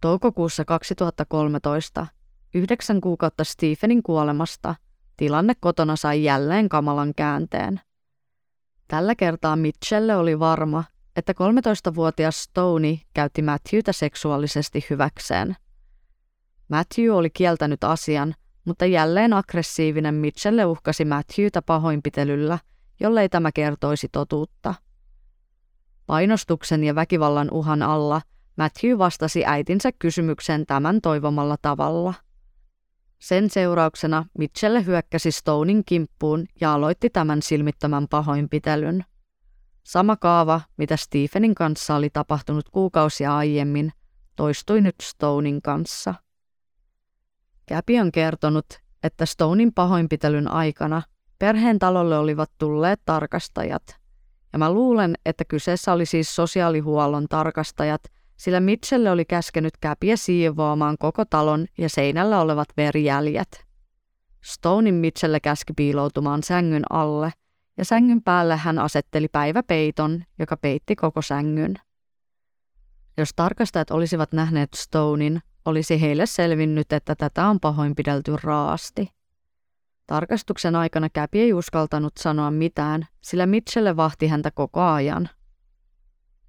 Toukokuussa 0.01 0.65
2013, 0.65 2.07
yhdeksän 2.53 3.01
kuukautta 3.01 3.43
Stephenin 3.43 4.03
kuolemasta, 4.03 4.75
tilanne 5.17 5.53
kotona 5.59 5.95
sai 5.95 6.23
jälleen 6.23 6.69
kamalan 6.69 7.13
käänteen. 7.15 7.81
Tällä 8.91 9.15
kertaa 9.15 9.55
Mitchelle 9.55 10.15
oli 10.15 10.39
varma, 10.39 10.83
että 11.15 11.33
13-vuotias 11.33 12.43
Stoney 12.43 12.97
käytti 13.13 13.41
Matthewta 13.41 13.93
seksuaalisesti 13.93 14.85
hyväkseen. 14.89 15.55
Matthew 16.67 17.09
oli 17.09 17.29
kieltänyt 17.29 17.83
asian, 17.83 18.35
mutta 18.65 18.85
jälleen 18.85 19.33
aggressiivinen 19.33 20.15
Mitchelle 20.15 20.65
uhkasi 20.65 21.05
Matthewta 21.05 21.61
pahoinpitelyllä, 21.61 22.59
jollei 22.99 23.29
tämä 23.29 23.51
kertoisi 23.51 24.07
totuutta. 24.11 24.73
Painostuksen 26.05 26.83
ja 26.83 26.95
väkivallan 26.95 27.51
uhan 27.51 27.81
alla 27.81 28.21
Matthew 28.55 28.97
vastasi 28.97 29.45
äitinsä 29.45 29.91
kysymykseen 29.91 30.65
tämän 30.65 31.01
toivomalla 31.01 31.55
tavalla. 31.61 32.13
Sen 33.21 33.49
seurauksena 33.49 34.25
Mitchelle 34.37 34.85
hyökkäsi 34.85 35.31
Stonein 35.31 35.83
kimppuun 35.85 36.45
ja 36.61 36.73
aloitti 36.73 37.09
tämän 37.09 37.41
silmittömän 37.41 38.07
pahoinpitelyn. 38.07 39.05
Sama 39.83 40.15
kaava, 40.15 40.61
mitä 40.77 40.97
Stephenin 40.97 41.55
kanssa 41.55 41.95
oli 41.95 42.09
tapahtunut 42.09 42.69
kuukausia 42.69 43.37
aiemmin, 43.37 43.91
toistui 44.35 44.81
nyt 44.81 44.95
Stonein 45.01 45.61
kanssa. 45.61 46.13
Käpi 47.65 47.99
on 47.99 48.11
kertonut, 48.11 48.65
että 49.03 49.25
Stonein 49.25 49.73
pahoinpitelyn 49.73 50.51
aikana 50.51 51.01
perheen 51.39 51.79
talolle 51.79 52.17
olivat 52.17 52.51
tulleet 52.57 53.01
tarkastajat. 53.05 53.83
Ja 54.53 54.59
mä 54.59 54.71
luulen, 54.73 55.15
että 55.25 55.45
kyseessä 55.45 55.93
oli 55.93 56.05
siis 56.05 56.35
sosiaalihuollon 56.35 57.27
tarkastajat, 57.29 58.03
sillä 58.41 58.59
Mitchelle 58.59 59.11
oli 59.11 59.25
käskenyt 59.25 59.77
käpiä 59.81 60.15
siivoamaan 60.17 60.97
koko 60.99 61.25
talon 61.25 61.65
ja 61.77 61.89
seinällä 61.89 62.41
olevat 62.41 62.67
verijäljet. 62.77 63.65
Stonein 64.43 64.95
Mitchelle 64.95 65.39
käski 65.39 65.73
piiloutumaan 65.73 66.43
sängyn 66.43 66.83
alle, 66.89 67.31
ja 67.77 67.85
sängyn 67.85 68.21
päälle 68.21 68.57
hän 68.57 68.79
asetteli 68.79 69.27
päiväpeiton, 69.27 70.23
joka 70.39 70.57
peitti 70.57 70.95
koko 70.95 71.21
sängyn. 71.21 71.75
Jos 73.17 73.29
tarkastajat 73.35 73.91
olisivat 73.91 74.33
nähneet 74.33 74.69
Stonein, 74.75 75.41
olisi 75.65 76.01
heille 76.01 76.25
selvinnyt, 76.25 76.93
että 76.93 77.15
tätä 77.15 77.47
on 77.47 77.59
pahoinpidelty 77.59 78.35
raasti. 78.43 79.09
Tarkastuksen 80.07 80.75
aikana 80.75 81.09
Käpi 81.09 81.39
ei 81.39 81.53
uskaltanut 81.53 82.13
sanoa 82.19 82.51
mitään, 82.51 83.07
sillä 83.23 83.45
Mitchelle 83.45 83.95
vahti 83.95 84.27
häntä 84.27 84.51
koko 84.51 84.81
ajan. 84.81 85.29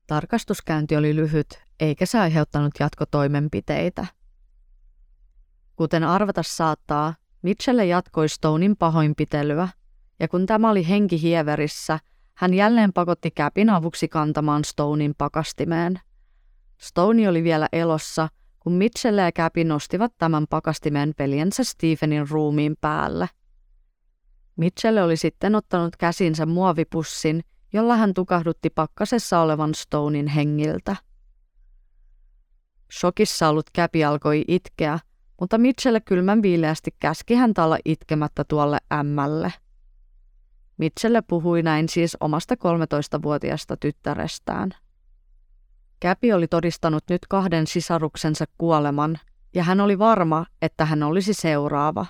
Tarkastuskäynti 0.06 0.96
oli 0.96 1.16
lyhyt, 1.16 1.61
eikä 1.80 2.06
se 2.06 2.18
aiheuttanut 2.18 2.72
jatkotoimenpiteitä. 2.80 4.06
Kuten 5.76 6.04
arvata 6.04 6.42
saattaa, 6.42 7.14
Mitchelle 7.42 7.86
jatkoi 7.86 8.28
Stonein 8.28 8.76
pahoinpitelyä, 8.76 9.68
ja 10.20 10.28
kun 10.28 10.46
tämä 10.46 10.70
oli 10.70 10.88
henki 10.88 11.22
hieverissä, 11.22 11.98
hän 12.34 12.54
jälleen 12.54 12.92
pakotti 12.92 13.30
Käpin 13.30 13.70
avuksi 13.70 14.08
kantamaan 14.08 14.64
Stonein 14.64 15.14
pakastimeen. 15.18 16.00
Stone 16.78 17.28
oli 17.28 17.44
vielä 17.44 17.68
elossa– 17.72 18.28
kun 18.62 18.72
Mitchell 18.72 19.18
ja 19.18 19.32
Käpi 19.32 19.64
nostivat 19.64 20.12
tämän 20.18 20.46
pakastimeen 20.50 21.14
veljensä 21.18 21.64
Stephenin 21.64 22.28
ruumiin 22.30 22.74
päälle. 22.80 23.28
Mitchell 24.56 24.96
oli 24.96 25.16
sitten 25.16 25.54
ottanut 25.54 25.96
käsinsä 25.96 26.46
muovipussin, 26.46 27.44
jolla 27.72 27.96
hän 27.96 28.14
tukahdutti 28.14 28.70
pakkasessa 28.70 29.40
olevan 29.40 29.74
Stonein 29.74 30.26
hengiltä. 30.26 30.96
Shokissa 33.00 33.48
ollut 33.48 33.70
Käpi 33.72 34.04
alkoi 34.04 34.44
itkeä, 34.48 34.98
mutta 35.40 35.58
Mitchell 35.58 35.98
kylmän 36.04 36.42
viileästi 36.42 36.90
käski 37.00 37.34
häntä 37.34 37.64
olla 37.64 37.78
itkemättä 37.84 38.44
tuolle 38.44 38.78
ämmälle. 38.92 39.52
Mitchell 40.76 41.16
puhui 41.28 41.62
näin 41.62 41.88
siis 41.88 42.16
omasta 42.20 42.54
13-vuotiaasta 42.54 43.76
tyttärestään. 43.76 44.70
Käpi 46.00 46.32
oli 46.32 46.48
todistanut 46.48 47.04
nyt 47.10 47.22
kahden 47.28 47.66
sisaruksensa 47.66 48.44
kuoleman, 48.58 49.18
ja 49.54 49.62
hän 49.62 49.80
oli 49.80 49.98
varma, 49.98 50.46
että 50.62 50.84
hän 50.84 51.02
olisi 51.02 51.34
seuraava. 51.34 52.06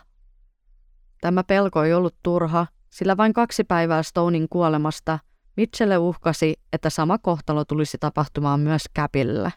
Tämä 1.20 1.44
pelko 1.44 1.82
ei 1.82 1.94
ollut 1.94 2.16
turha, 2.22 2.66
sillä 2.90 3.16
vain 3.16 3.32
kaksi 3.32 3.64
päivää 3.64 4.02
Stonein 4.02 4.48
kuolemasta 4.48 5.18
Mitchelle 5.56 5.98
uhkasi, 5.98 6.54
että 6.72 6.90
sama 6.90 7.18
kohtalo 7.18 7.64
tulisi 7.64 7.98
tapahtumaan 8.00 8.60
myös 8.60 8.82
Käpille. 8.94 9.52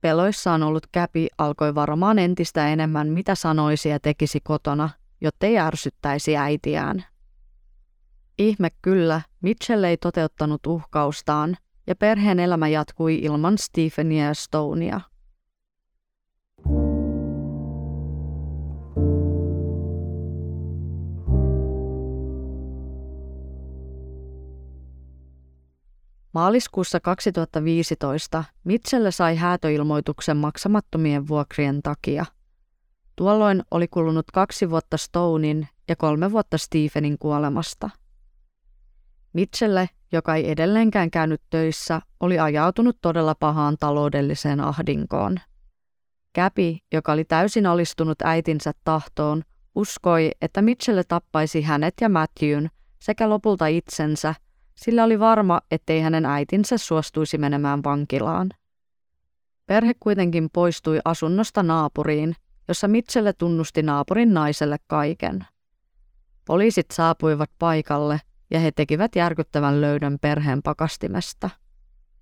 Peloissaan 0.00 0.62
ollut 0.62 0.86
Käpi 0.92 1.28
alkoi 1.38 1.74
varmaan 1.74 2.18
entistä 2.18 2.68
enemmän, 2.68 3.08
mitä 3.08 3.34
sanoisi 3.34 3.88
ja 3.88 4.00
tekisi 4.00 4.40
kotona, 4.40 4.90
jottei 5.20 5.58
ärsyttäisi 5.58 6.36
äitiään. 6.36 7.04
Ihme 8.38 8.68
kyllä, 8.82 9.20
Mitchell 9.40 9.84
ei 9.84 9.96
toteuttanut 9.96 10.66
uhkaustaan– 10.66 11.56
ja 11.90 11.96
perheen 11.96 12.40
elämä 12.40 12.68
jatkui 12.68 13.14
ilman 13.14 13.58
Stephenia 13.58 14.24
ja 14.24 14.34
Stonea. 14.34 15.00
Maaliskuussa 26.32 27.00
2015 27.00 28.44
Mitchell 28.64 29.10
sai 29.10 29.36
häätöilmoituksen 29.36 30.36
maksamattomien 30.36 31.28
vuokrien 31.28 31.82
takia. 31.82 32.24
Tuolloin 33.16 33.62
oli 33.70 33.88
kulunut 33.88 34.30
kaksi 34.30 34.70
vuotta 34.70 34.96
Stonein 34.96 35.68
ja 35.88 35.96
kolme 35.96 36.32
vuotta 36.32 36.58
Stephenin 36.58 37.18
kuolemasta. 37.18 37.90
Mitchelle 39.32 39.88
joka 40.12 40.34
ei 40.34 40.50
edelleenkään 40.50 41.10
käynyt 41.10 41.42
töissä, 41.50 42.00
oli 42.20 42.38
ajautunut 42.38 42.96
todella 43.00 43.34
pahaan 43.34 43.76
taloudelliseen 43.80 44.60
ahdinkoon. 44.60 45.40
Käpi, 46.32 46.78
joka 46.92 47.12
oli 47.12 47.24
täysin 47.24 47.66
alistunut 47.66 48.22
äitinsä 48.22 48.72
tahtoon, 48.84 49.42
uskoi, 49.74 50.30
että 50.40 50.62
Mitchell 50.62 51.02
tappaisi 51.08 51.62
hänet 51.62 51.94
ja 52.00 52.08
Matthewn 52.08 52.68
sekä 53.00 53.28
lopulta 53.28 53.66
itsensä, 53.66 54.34
sillä 54.76 55.04
oli 55.04 55.18
varma, 55.18 55.60
ettei 55.70 56.00
hänen 56.00 56.26
äitinsä 56.26 56.78
suostuisi 56.78 57.38
menemään 57.38 57.84
vankilaan. 57.84 58.50
Perhe 59.66 59.92
kuitenkin 60.00 60.48
poistui 60.52 60.98
asunnosta 61.04 61.62
naapuriin, 61.62 62.34
jossa 62.68 62.88
Mitchell 62.88 63.32
tunnusti 63.38 63.82
naapurin 63.82 64.34
naiselle 64.34 64.76
kaiken. 64.86 65.46
Poliisit 66.44 66.86
saapuivat 66.92 67.50
paikalle 67.58 68.20
ja 68.50 68.60
he 68.60 68.70
tekivät 68.70 69.16
järkyttävän 69.16 69.80
löydön 69.80 70.18
perheen 70.20 70.62
pakastimesta. 70.62 71.50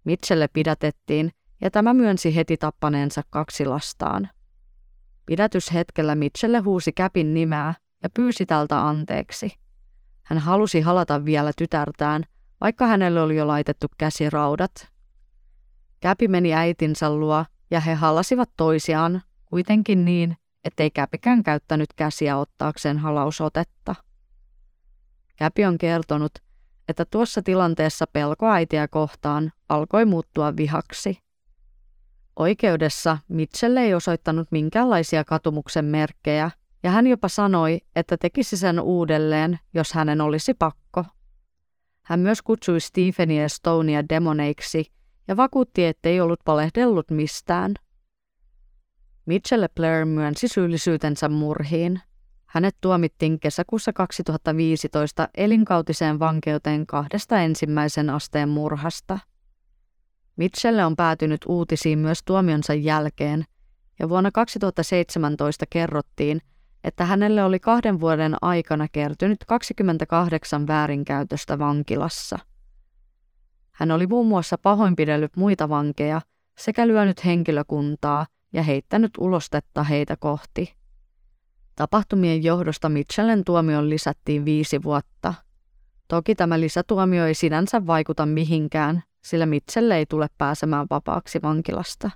Mitchelle 0.04 0.48
pidätettiin 0.52 1.30
ja 1.60 1.70
tämä 1.70 1.94
myönsi 1.94 2.36
heti 2.36 2.56
tappaneensa 2.56 3.22
kaksi 3.30 3.64
lastaan. 3.64 4.28
Pidätyshetkellä 5.26 6.14
Mitchelle 6.14 6.58
huusi 6.58 6.92
Käpin 6.92 7.34
nimeä 7.34 7.74
ja 8.02 8.10
pyysi 8.14 8.46
tältä 8.46 8.88
anteeksi. 8.88 9.52
Hän 10.22 10.38
halusi 10.38 10.80
halata 10.80 11.24
vielä 11.24 11.52
tytärtään, 11.56 12.24
vaikka 12.60 12.86
hänelle 12.86 13.22
oli 13.22 13.36
jo 13.36 13.46
laitettu 13.46 13.86
käsiraudat. 13.98 14.88
Käpi 16.00 16.28
meni 16.28 16.54
äitinsä 16.54 17.10
luo 17.10 17.44
ja 17.70 17.80
he 17.80 17.94
halasivat 17.94 18.50
toisiaan, 18.56 19.22
kuitenkin 19.44 20.04
niin, 20.04 20.36
ettei 20.64 20.90
Käpikään 20.90 21.42
käyttänyt 21.42 21.92
käsiä 21.96 22.38
ottaakseen 22.38 22.98
halausotetta. 22.98 23.94
Käpi 25.36 25.64
on 25.64 25.78
kertonut, 25.78 26.32
että 26.88 27.04
tuossa 27.04 27.42
tilanteessa 27.42 28.06
pelko 28.12 28.46
äitiä 28.46 28.88
kohtaan 28.88 29.52
alkoi 29.68 30.04
muuttua 30.04 30.56
vihaksi. 30.56 31.18
Oikeudessa 32.36 33.18
Mitchell 33.28 33.76
ei 33.76 33.94
osoittanut 33.94 34.48
minkäänlaisia 34.50 35.24
katumuksen 35.24 35.84
merkkejä, 35.84 36.50
ja 36.82 36.90
hän 36.90 37.06
jopa 37.06 37.28
sanoi, 37.28 37.80
että 37.96 38.16
tekisi 38.16 38.56
sen 38.56 38.80
uudelleen, 38.80 39.58
jos 39.74 39.92
hänen 39.92 40.20
olisi 40.20 40.54
pakko. 40.54 41.04
Hän 42.08 42.20
myös 42.20 42.42
kutsui 42.42 42.80
Stephenia 42.80 43.48
Stonea 43.48 44.08
demoneiksi 44.08 44.92
ja 45.28 45.36
vakuutti, 45.36 45.84
ettei 45.84 46.20
ollut 46.20 46.40
palehdellut 46.44 47.10
mistään. 47.10 47.74
Mitchell 49.26 49.66
Blair 49.74 50.04
myönsi 50.04 50.48
syyllisyytensä 50.48 51.28
murhiin. 51.28 52.00
Hänet 52.46 52.76
tuomittiin 52.80 53.40
kesäkuussa 53.40 53.92
2015 53.92 55.28
elinkautiseen 55.36 56.18
vankeuteen 56.18 56.86
kahdesta 56.86 57.40
ensimmäisen 57.40 58.10
asteen 58.10 58.48
murhasta. 58.48 59.18
Mitchelle 60.36 60.84
on 60.84 60.96
päätynyt 60.96 61.40
uutisiin 61.48 61.98
myös 61.98 62.18
tuomionsa 62.24 62.74
jälkeen, 62.74 63.44
ja 63.98 64.08
vuonna 64.08 64.30
2017 64.30 65.66
kerrottiin, 65.70 66.40
että 66.84 67.04
hänelle 67.04 67.44
oli 67.44 67.60
kahden 67.60 68.00
vuoden 68.00 68.36
aikana 68.42 68.86
kertynyt 68.92 69.38
28 69.46 70.66
väärinkäytöstä 70.66 71.58
vankilassa. 71.58 72.38
Hän 73.72 73.90
oli 73.90 74.06
muun 74.06 74.26
muassa 74.26 74.58
pahoinpidellyt 74.58 75.36
muita 75.36 75.68
vankeja 75.68 76.20
sekä 76.58 76.88
lyönyt 76.88 77.24
henkilökuntaa 77.24 78.26
ja 78.52 78.62
heittänyt 78.62 79.10
ulostetta 79.18 79.82
heitä 79.82 80.16
kohti. 80.16 80.74
Tapahtumien 81.76 82.44
johdosta 82.44 82.88
Mitchellen 82.88 83.44
tuomion 83.44 83.90
lisättiin 83.90 84.44
viisi 84.44 84.82
vuotta. 84.82 85.34
Toki 86.08 86.34
tämä 86.34 86.60
lisätuomio 86.60 87.26
ei 87.26 87.34
sinänsä 87.34 87.86
vaikuta 87.86 88.26
mihinkään, 88.26 89.02
sillä 89.24 89.46
Mitchell 89.46 89.90
ei 89.90 90.06
tule 90.06 90.26
pääsemään 90.38 90.86
vapaaksi 90.90 91.42
vankilasta. 91.42 92.10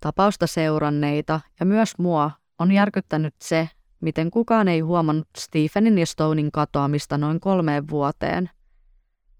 Tapausta 0.00 0.46
seuranneita 0.46 1.40
ja 1.60 1.66
myös 1.66 1.98
mua 1.98 2.30
on 2.58 2.72
järkyttänyt 2.72 3.34
se, 3.42 3.68
miten 4.00 4.30
kukaan 4.30 4.68
ei 4.68 4.80
huomannut 4.80 5.28
Stephenin 5.38 5.98
ja 5.98 6.06
Stonein 6.06 6.52
katoamista 6.52 7.18
noin 7.18 7.40
kolmeen 7.40 7.88
vuoteen. 7.90 8.50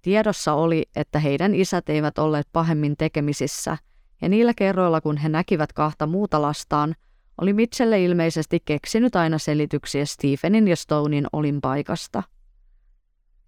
Tiedossa 0.02 0.52
oli, 0.52 0.82
että 0.96 1.18
heidän 1.18 1.54
isät 1.54 1.88
eivät 1.88 2.18
olleet 2.18 2.48
pahemmin 2.52 2.96
tekemisissä, 2.96 3.78
ja 4.22 4.28
niillä 4.28 4.54
kerroilla 4.54 5.00
kun 5.00 5.16
he 5.16 5.28
näkivät 5.28 5.72
kahta 5.72 6.06
muuta 6.06 6.42
lastaan, 6.42 6.94
oli 7.40 7.52
Mitchelle 7.52 8.04
ilmeisesti 8.04 8.58
keksinyt 8.64 9.16
aina 9.16 9.38
selityksiä 9.38 10.04
Stephenin 10.04 10.68
ja 10.68 10.76
Stonein 10.76 11.26
olinpaikasta. 11.32 12.22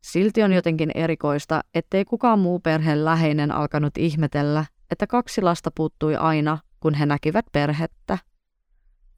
Silti 0.01 0.43
on 0.43 0.53
jotenkin 0.53 0.91
erikoista, 0.95 1.61
ettei 1.75 2.05
kukaan 2.05 2.39
muu 2.39 2.61
perheen 2.61 3.05
läheinen 3.05 3.53
alkanut 3.53 3.99
ihmetellä, 3.99 4.65
että 4.91 5.07
kaksi 5.07 5.43
lasta 5.43 5.71
puuttui 5.75 6.17
aina, 6.17 6.59
kun 6.81 6.95
he 6.95 7.07
näkivät 7.07 7.47
perhettä. 7.53 8.19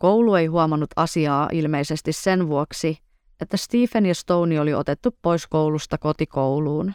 Koulu 0.03 0.35
ei 0.35 0.47
huomannut 0.47 0.91
asiaa 0.97 1.49
ilmeisesti 1.53 2.13
sen 2.13 2.49
vuoksi, 2.49 2.99
että 3.41 3.57
Stephen 3.57 4.07
ja 4.07 4.15
Stone 4.15 4.61
oli 4.61 4.75
otettu 4.75 5.17
pois 5.23 5.47
koulusta 5.47 5.99
kotikouluun. 5.99 6.93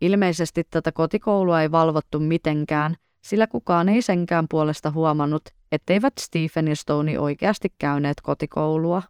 Ilmeisesti 0.00 0.64
tätä 0.70 0.92
kotikoulua 0.92 1.62
ei 1.62 1.70
valvottu 1.70 2.20
mitenkään, 2.20 2.96
sillä 3.24 3.46
kukaan 3.46 3.88
ei 3.88 4.02
senkään 4.02 4.46
puolesta 4.50 4.90
huomannut, 4.90 5.42
etteivät 5.72 6.12
Stephen 6.20 6.68
ja 6.68 6.76
Stone 6.76 7.18
oikeasti 7.18 7.74
käyneet 7.78 8.20
kotikoulua. 8.20 9.02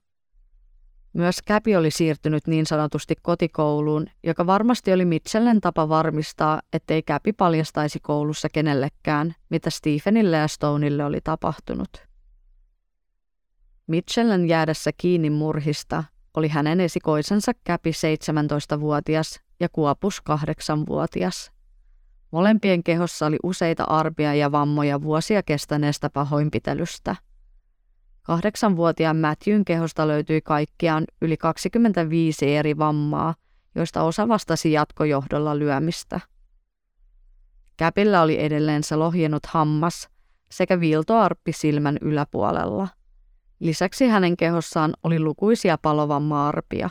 Myös 1.12 1.42
Käpi 1.42 1.76
oli 1.76 1.90
siirtynyt 1.90 2.46
niin 2.46 2.66
sanotusti 2.66 3.14
kotikouluun, 3.22 4.06
joka 4.24 4.46
varmasti 4.46 4.92
oli 4.92 5.04
Mitchellen 5.04 5.60
tapa 5.60 5.88
varmistaa, 5.88 6.60
ettei 6.72 7.02
Käpi 7.02 7.32
paljastaisi 7.32 8.00
koulussa 8.00 8.48
kenellekään, 8.48 9.34
mitä 9.50 9.70
Stephenille 9.70 10.36
ja 10.36 10.48
Stoneille 10.48 11.04
oli 11.04 11.20
tapahtunut. 11.24 12.05
Mitchellen 13.86 14.48
jäädessä 14.48 14.90
kiinni 14.96 15.30
murhista 15.30 16.04
oli 16.34 16.48
hänen 16.48 16.80
esikoisensa 16.80 17.52
Käpi 17.64 17.90
17-vuotias 17.90 19.40
ja 19.60 19.68
Kuopus 19.68 20.22
8-vuotias. 20.30 21.52
Molempien 22.30 22.82
kehossa 22.82 23.26
oli 23.26 23.36
useita 23.42 23.84
arpia 23.84 24.34
ja 24.34 24.52
vammoja 24.52 25.02
vuosia 25.02 25.42
kestäneestä 25.42 26.10
pahoinpitelystä– 26.10 27.16
Kahdeksanvuotiaan 28.26 29.16
Matthewn 29.16 29.64
kehosta 29.64 30.08
löytyi 30.08 30.40
kaikkiaan 30.40 31.04
yli 31.22 31.36
25 31.36 32.56
eri 32.56 32.78
vammaa, 32.78 33.34
joista 33.74 34.02
osa 34.02 34.28
vastasi 34.28 34.72
jatkojohdolla 34.72 35.58
lyömistä. 35.58 36.20
Käpillä 37.76 38.22
oli 38.22 38.44
edelleen 38.44 38.82
se 38.82 38.96
lohjenut 38.96 39.46
hammas 39.46 40.08
sekä 40.50 40.80
viiltoarppi 40.80 41.52
silmän 41.52 41.98
yläpuolella. 42.00 42.88
Lisäksi 43.60 44.08
hänen 44.08 44.36
kehossaan 44.36 44.94
oli 45.02 45.20
lukuisia 45.20 45.78
palovamma-arpia. 45.82 46.90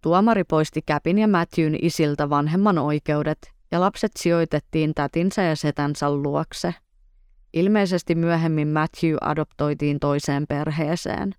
Tuomari 0.00 0.44
poisti 0.44 0.82
Käpin 0.86 1.18
ja 1.18 1.28
Matthewn 1.28 1.76
isiltä 1.82 2.30
vanhemman 2.30 2.78
oikeudet 2.78 3.38
ja 3.70 3.80
lapset 3.80 4.12
sijoitettiin 4.18 4.94
tätinsä 4.94 5.42
ja 5.42 5.56
setänsä 5.56 6.10
luokse– 6.10 6.74
Ilmeisesti 7.52 8.14
myöhemmin 8.14 8.68
Matthew 8.68 9.16
adoptoitiin 9.20 10.00
toiseen 10.00 10.46
perheeseen. 10.46 11.34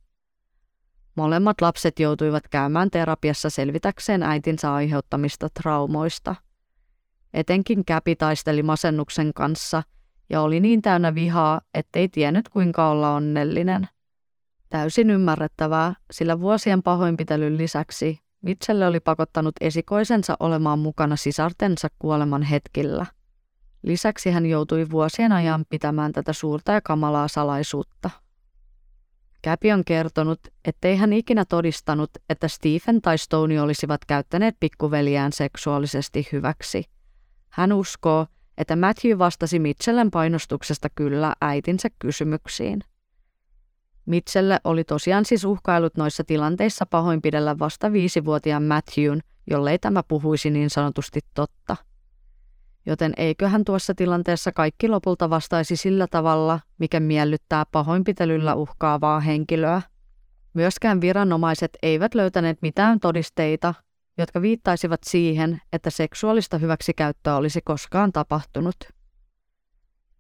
Molemmat 1.16 1.62
lapset 1.62 2.00
joutuivat 2.00 2.48
käymään 2.48 2.92
terapiassa 2.92 3.50
selvitäkseen 3.50 4.24
äitinsä 4.24 4.74
aiheuttamista 4.74 5.48
traumoista. 5.50 6.36
Etenkin 7.34 7.86
Käpi 7.86 8.16
taisteli 8.16 8.64
masennuksen 8.64 9.34
kanssa 9.34 9.84
ja 10.32 10.42
oli 10.42 10.60
niin 10.60 10.82
täynnä 10.82 11.16
vihaa, 11.16 11.62
ettei 11.74 12.10
tiennyt 12.10 12.50
kuinka 12.50 12.90
olla 12.90 13.16
onnellinen. 13.16 13.88
Täysin 14.70 15.10
ymmärrettävää, 15.10 15.94
sillä 16.12 16.40
vuosien 16.40 16.84
pahoinpitelyn 16.84 17.58
lisäksi 17.58 18.20
Mitchelle 18.42 18.88
oli 18.88 19.00
pakottanut 19.00 19.56
esikoisensa 19.62 20.38
olemaan 20.40 20.80
mukana 20.80 21.16
sisartensa 21.16 21.88
kuoleman 22.00 22.44
hetkillä– 22.44 23.06
Lisäksi 23.84 24.32
hän 24.32 24.46
joutui 24.46 24.90
vuosien 24.90 25.32
ajan 25.32 25.66
pitämään 25.70 26.12
tätä 26.12 26.34
suurta 26.34 26.72
ja 26.72 26.82
kamalaa 26.82 27.28
salaisuutta. 27.28 28.10
Käpi 29.42 29.72
on 29.72 29.86
kertonut, 29.86 30.40
ettei 30.66 30.96
hän 30.98 31.14
ikinä 31.14 31.46
todistanut, 31.46 32.10
että 32.30 32.48
Stephen 32.48 33.02
tai 33.02 33.18
Stone 33.18 33.62
olisivat 33.62 34.06
käyttäneet 34.06 34.56
pikkuveliään 34.60 35.32
seksuaalisesti 35.34 36.28
hyväksi. 36.32 36.84
Hän 37.50 37.74
uskoo, 37.74 38.28
että 38.62 38.76
Matthew 38.76 39.18
vastasi 39.18 39.60
Mitchellen 39.60 40.12
painostuksesta 40.12 40.88
kyllä 40.96 41.34
äitinsä 41.42 41.90
kysymyksiin. 42.00 42.84
Mitchelle 44.06 44.60
oli 44.64 44.84
tosiaan 44.84 45.26
siis 45.26 45.46
uhkailut 45.46 45.98
noissa 45.98 46.24
tilanteissa 46.24 46.86
pahoinpidellä 46.86 47.60
vasta 47.60 47.92
viisivuotiaan 47.92 48.64
Matthewn, 48.64 49.20
jollei 49.50 49.80
tämä 49.80 50.04
puhuisi 50.08 50.50
niin 50.50 50.70
sanotusti 50.70 51.20
totta– 51.34 51.76
joten 52.86 53.14
eiköhän 53.18 53.66
tuossa 53.66 53.94
tilanteessa 53.96 54.52
kaikki 54.52 54.88
lopulta 54.88 55.30
vastaisi 55.30 55.76
sillä 55.76 56.08
tavalla, 56.08 56.60
mikä 56.78 57.00
miellyttää 57.00 57.66
pahoinpitelyllä 57.72 58.56
uhkaavaa 58.56 59.20
henkilöä. 59.20 59.82
Myöskään 60.54 61.02
viranomaiset 61.02 61.78
eivät 61.82 62.16
löytäneet 62.16 62.58
mitään 62.62 63.00
todisteita, 63.00 63.74
jotka 64.22 64.42
viittaisivat 64.42 65.02
siihen, 65.04 65.62
että 65.74 65.90
seksuaalista 65.90 66.58
hyväksikäyttöä 66.58 67.36
olisi 67.36 67.62
koskaan 67.64 68.12
tapahtunut. 68.12 68.76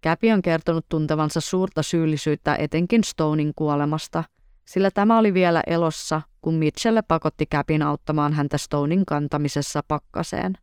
Käpi 0.01 0.31
on 0.31 0.41
kertonut 0.41 0.85
tuntevansa 0.89 1.41
suurta 1.41 1.83
syyllisyyttä 1.83 2.55
etenkin 2.55 3.03
Stonein 3.03 3.51
kuolemasta, 3.55 4.23
sillä 4.65 4.91
tämä 4.91 5.17
oli 5.17 5.33
vielä 5.33 5.63
elossa, 5.67 6.21
kun 6.41 6.53
Mitchelle 6.53 7.01
pakotti 7.01 7.45
Käpin 7.45 7.81
auttamaan 7.81 8.33
häntä 8.33 8.57
Stonein 8.57 9.05
kantamisessa 9.05 9.81
pakkaseen. 9.87 10.53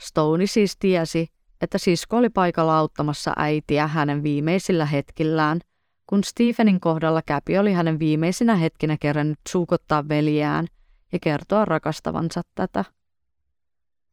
Stone 0.00 0.46
siis 0.46 0.76
tiesi, 0.78 1.26
että 1.60 1.78
sisko 1.78 2.16
oli 2.16 2.28
paikalla 2.28 2.78
auttamassa 2.78 3.32
äitiä 3.36 3.86
hänen 3.86 4.22
viimeisillä 4.22 4.86
hetkillään, 4.86 5.60
kun 6.06 6.24
Stephenin 6.24 6.80
kohdalla 6.80 7.22
Käpi 7.26 7.58
oli 7.58 7.72
hänen 7.72 7.98
viimeisinä 7.98 8.56
hetkinä 8.56 8.96
kerännyt 9.00 9.38
suukottaa 9.48 10.08
veljään 10.08 10.66
ja 11.12 11.18
kertoa 11.18 11.64
rakastavansa 11.64 12.42
tätä. 12.54 12.84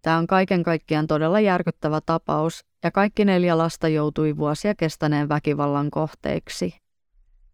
Tämä 0.01 0.17
on 0.17 0.27
kaiken 0.27 0.63
kaikkiaan 0.63 1.07
todella 1.07 1.39
järkyttävä 1.39 2.01
tapaus, 2.05 2.65
ja 2.83 2.91
kaikki 2.91 3.25
neljä 3.25 3.57
lasta 3.57 3.87
joutui 3.87 4.37
vuosia 4.37 4.75
kestäneen 4.75 5.29
väkivallan 5.29 5.91
kohteiksi. 5.91 6.75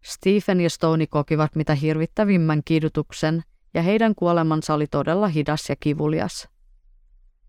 Stephen 0.04 0.60
ja 0.60 0.70
Stone 0.70 1.06
kokivat 1.06 1.56
mitä 1.56 1.74
hirvittävimmän 1.74 2.62
kidutuksen, 2.64 3.42
ja 3.74 3.82
heidän 3.82 4.14
kuolemansa 4.14 4.74
oli 4.74 4.86
todella 4.86 5.28
hidas 5.28 5.68
ja 5.68 5.76
kivulias. 5.80 6.48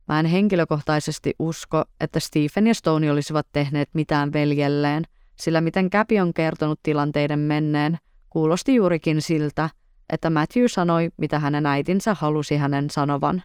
Mä 0.07 0.19
en 0.19 0.25
henkilökohtaisesti 0.25 1.33
usko, 1.39 1.83
että 1.99 2.19
Stephen 2.19 2.67
ja 2.67 2.73
Stone 2.73 3.11
olisivat 3.11 3.47
tehneet 3.51 3.89
mitään 3.93 4.33
veljelleen, 4.33 5.03
sillä 5.35 5.61
miten 5.61 5.89
Käpi 5.89 6.19
on 6.19 6.33
kertonut 6.33 6.79
tilanteiden 6.83 7.39
menneen, 7.39 7.97
kuulosti 8.29 8.75
juurikin 8.75 9.21
siltä, 9.21 9.69
että 10.09 10.29
Matthew 10.29 10.65
sanoi, 10.67 11.09
mitä 11.17 11.39
hänen 11.39 11.65
äitinsä 11.65 12.13
halusi 12.13 12.57
hänen 12.57 12.89
sanovan. 12.89 13.43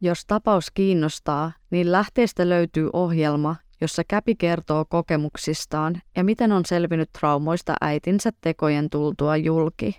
Jos 0.00 0.26
tapaus 0.26 0.70
kiinnostaa, 0.70 1.52
niin 1.70 1.92
lähteestä 1.92 2.48
löytyy 2.48 2.90
ohjelma, 2.92 3.56
jossa 3.80 4.02
Käpi 4.08 4.34
kertoo 4.34 4.84
kokemuksistaan 4.84 6.02
ja 6.16 6.24
miten 6.24 6.52
on 6.52 6.64
selvinnyt 6.64 7.12
traumoista 7.12 7.74
äitinsä 7.80 8.30
tekojen 8.40 8.90
tultua 8.90 9.36
julki. 9.36 9.98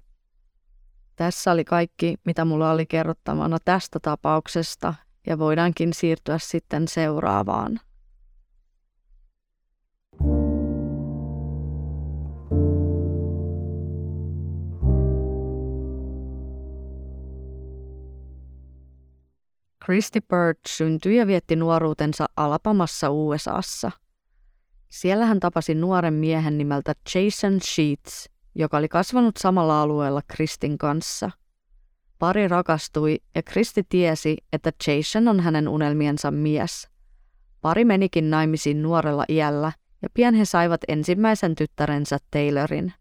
Tässä 1.15 1.51
oli 1.51 1.63
kaikki, 1.65 2.15
mitä 2.25 2.45
mulla 2.45 2.71
oli 2.71 2.86
kerrottavana 2.86 3.57
tästä 3.65 3.99
tapauksesta 3.99 4.93
ja 5.27 5.39
voidaankin 5.39 5.93
siirtyä 5.93 6.38
sitten 6.41 6.88
seuraavaan. 6.88 7.79
Christy 19.86 20.22
Bird 20.22 20.58
syntyi 20.67 21.17
ja 21.17 21.28
vietti 21.28 21.56
nuoruutensa 21.56 22.26
Alabamassa 22.38 23.10
USAssa. 23.10 23.91
Siellä 24.89 25.26
hän 25.26 25.39
tapasi 25.39 25.76
nuoren 25.76 26.13
miehen 26.13 26.58
nimeltä 26.58 26.94
Jason 27.15 27.62
Sheets, 27.62 28.30
joka 28.56 28.78
oli 28.78 28.88
kasvanut 28.88 29.38
samalla 29.38 29.82
alueella 29.82 30.22
Kristin 30.28 30.78
kanssa. 30.78 31.32
Pari 32.20 32.48
rakastui 32.48 33.17
ja 33.36 33.44
Kristi 33.44 33.84
tiesi, 33.89 34.38
että 34.54 34.72
Jason 34.88 35.28
on 35.28 35.39
hänen 35.39 35.67
unelmiensa 35.67 36.32
mies. 36.32 36.89
Pari 37.62 37.86
menikin 37.86 38.30
naimisiin 38.30 38.82
nuorella 38.82 39.26
iällä 39.30 39.72
ja 40.02 40.08
pian 40.13 40.34
he 40.34 40.46
saivat 40.46 40.82
ensimmäisen 40.88 41.56
tyttärensä 41.56 42.17
Taylorin. 42.32 42.94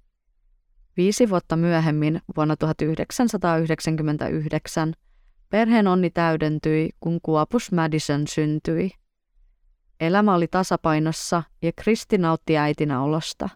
Viisi 0.96 1.30
vuotta 1.30 1.56
myöhemmin, 1.56 2.20
vuonna 2.36 2.56
1999, 2.56 4.92
perheen 5.50 5.86
onni 5.86 6.10
täydentyi, 6.10 6.90
kun 7.00 7.20
Kuopus 7.22 7.72
Madison 7.72 8.26
syntyi. 8.26 8.90
Elämä 10.00 10.34
oli 10.34 10.48
tasapainossa 10.48 11.42
ja 11.62 11.72
Kristi 11.76 12.18
nautti 12.18 12.58
äitinä 12.58 13.02
olosta. 13.02 13.48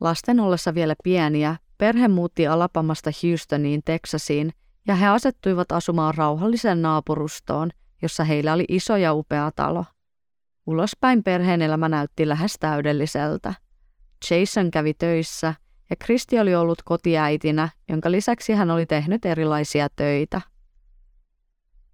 Lasten 0.00 0.40
ollessa 0.40 0.74
vielä 0.74 0.94
pieniä, 1.04 1.56
perhe 1.78 2.08
muutti 2.08 2.46
Alabamasta 2.46 3.10
Houstoniin, 3.22 3.82
Texasiin, 3.84 4.52
ja 4.86 4.94
he 4.94 5.06
asettuivat 5.06 5.72
asumaan 5.72 6.14
rauhalliseen 6.14 6.82
naapurustoon, 6.82 7.70
jossa 8.02 8.24
heillä 8.24 8.52
oli 8.52 8.64
iso 8.68 8.96
ja 8.96 9.14
upea 9.14 9.50
talo. 9.56 9.84
Ulospäin 10.66 11.22
perheen 11.22 11.62
elämä 11.62 11.88
näytti 11.88 12.28
lähes 12.28 12.54
täydelliseltä. 12.60 13.54
Jason 14.30 14.70
kävi 14.70 14.94
töissä 14.94 15.54
ja 15.90 15.96
Kristi 15.96 16.40
oli 16.40 16.54
ollut 16.54 16.82
kotiäitinä, 16.84 17.68
jonka 17.88 18.10
lisäksi 18.10 18.52
hän 18.52 18.70
oli 18.70 18.86
tehnyt 18.86 19.24
erilaisia 19.24 19.88
töitä. 19.96 20.40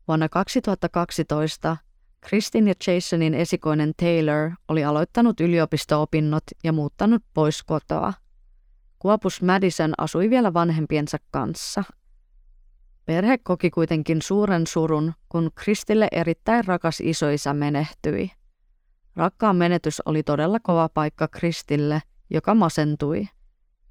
Vuonna 0.09 0.29
2012 0.29 1.77
Kristin 2.21 2.69
ja 2.69 2.75
Jasonin 2.87 3.35
esikoinen 3.35 3.93
Taylor 3.97 4.51
oli 4.69 4.85
aloittanut 4.85 5.41
yliopisto-opinnot 5.41 6.45
ja 6.65 6.73
muuttanut 6.73 7.23
pois 7.35 7.63
kotoa. 7.63 8.13
Kuopus 8.99 9.43
Madison 9.43 9.95
asui 9.99 10.31
vielä 10.31 10.55
vanhempiensa 10.55 11.19
kanssa. 11.31 11.85
Perhe 13.05 13.39
koki 13.39 13.71
kuitenkin 13.71 14.23
suuren 14.23 14.67
surun, 14.67 15.13
kun 15.29 15.51
Kristille 15.55 16.09
erittäin 16.13 16.65
rakas 16.65 17.01
isoisä 17.01 17.55
menehtyi. 17.55 18.31
Rakkaan 19.17 19.57
menetys 19.57 20.03
oli 20.07 20.23
todella 20.23 20.61
kova 20.61 20.89
paikka 20.89 21.29
Kristille, 21.29 22.03
joka 22.31 22.55
masentui. 22.55 23.29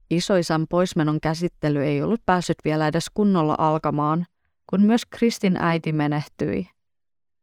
Isoisän 0.09 0.67
poismenon 0.69 1.21
käsittely 1.21 1.83
ei 1.83 2.01
ollut 2.01 2.21
päässyt 2.25 2.57
vielä 2.65 2.87
edes 2.87 3.05
kunnolla 3.13 3.55
alkamaan, 3.57 4.25
kun 4.75 4.85
myös 4.85 5.05
Kristin 5.05 5.57
äiti 5.59 5.91
menehtyi. 5.91 6.67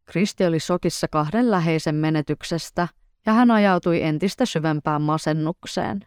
Kristi 0.04 0.44
oli 0.46 0.60
sokissa 0.60 1.08
kahden 1.08 1.50
läheisen 1.50 1.94
menetyksestä 1.94 2.88
ja 3.26 3.32
hän 3.32 3.50
ajautui 3.50 4.02
entistä 4.02 4.46
syvempään 4.46 5.02
masennukseen. 5.02 6.06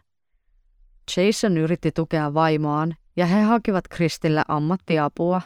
Jason 1.16 1.56
yritti 1.56 1.92
tukea 1.92 2.34
vaimoaan 2.34 2.94
ja 3.16 3.26
he 3.26 3.42
hakivat 3.42 3.88
Kristille 3.88 4.42
ammattiapua. 4.48 5.42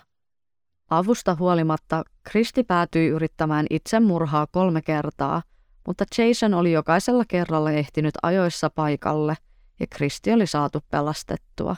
Avusta 0.90 1.36
huolimatta 1.38 2.02
Kristi 2.22 2.64
päätyi 2.64 3.08
yrittämään 3.08 3.66
itsemurhaa 3.70 4.46
kolme 4.46 4.82
kertaa, 4.82 5.42
mutta 5.86 6.04
Jason 6.18 6.54
oli 6.54 6.72
jokaisella 6.72 7.24
kerralla 7.28 7.70
ehtinyt 7.70 8.14
ajoissa 8.22 8.70
paikalle 8.70 9.34
ja 9.80 9.86
Kristi 9.90 10.32
oli 10.32 10.46
saatu 10.46 10.78
pelastettua. 10.90 11.76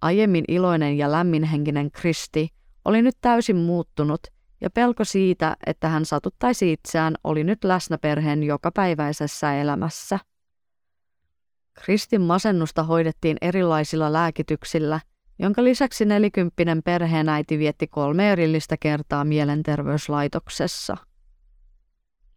Aiemmin 0.00 0.44
iloinen 0.48 0.98
ja 0.98 1.12
lämminhenkinen 1.12 1.90
Kristi 1.90 2.54
oli 2.84 3.02
nyt 3.02 3.16
täysin 3.20 3.56
muuttunut 3.56 4.20
ja 4.60 4.70
pelko 4.70 5.04
siitä, 5.04 5.56
että 5.66 5.88
hän 5.88 6.04
satuttaisi 6.04 6.72
itseään, 6.72 7.14
oli 7.24 7.44
nyt 7.44 7.64
läsnä 7.64 7.98
perheen 7.98 8.42
jokapäiväisessä 8.42 9.54
elämässä. 9.54 10.18
Kristin 11.74 12.20
masennusta 12.20 12.82
hoidettiin 12.82 13.36
erilaisilla 13.40 14.12
lääkityksillä, 14.12 15.00
jonka 15.38 15.64
lisäksi 15.64 16.04
nelikymppinen 16.04 16.82
perheenäiti 16.82 17.58
vietti 17.58 17.86
kolme 17.86 18.32
erillistä 18.32 18.76
kertaa 18.80 19.24
mielenterveyslaitoksessa. 19.24 20.96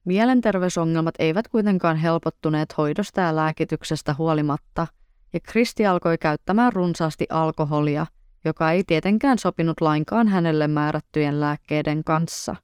Mielenterveysongelmat 0.06 1.16
eivät 1.20 1.48
kuitenkaan 1.48 1.98
helpottuneet 1.98 2.78
hoidosta 2.78 3.22
ja 3.22 3.36
lääkityksestä 3.36 4.16
huolimatta, 4.18 4.88
ja 5.34 5.40
Kristi 5.40 5.86
alkoi 5.86 6.18
käyttämään 6.18 6.74
runsaasti 6.74 7.26
alkoholia– 7.30 8.06
joka 8.46 8.72
ei 8.72 8.84
tietenkään 8.84 9.40
sopinut 9.40 9.82
lainkaan 9.82 10.28
hänelle 10.28 10.68
määrättyjen 10.68 11.40
lääkkeiden 11.40 12.04
kanssa. 12.04 12.56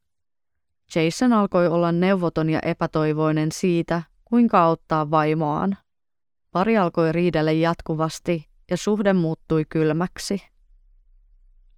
Jason 0.95 1.33
alkoi 1.33 1.67
olla 1.67 1.91
neuvoton 1.91 2.49
ja 2.49 2.59
epätoivoinen 2.59 3.51
siitä, 3.51 4.03
kuinka 4.25 4.63
auttaa 4.63 5.11
vaimoaan. 5.11 5.77
Pari 6.51 6.77
alkoi 6.77 7.11
riidellä 7.11 7.51
jatkuvasti 7.51 8.47
ja 8.71 8.77
suhde 8.77 9.13
muuttui 9.13 9.65
kylmäksi. 9.69 10.41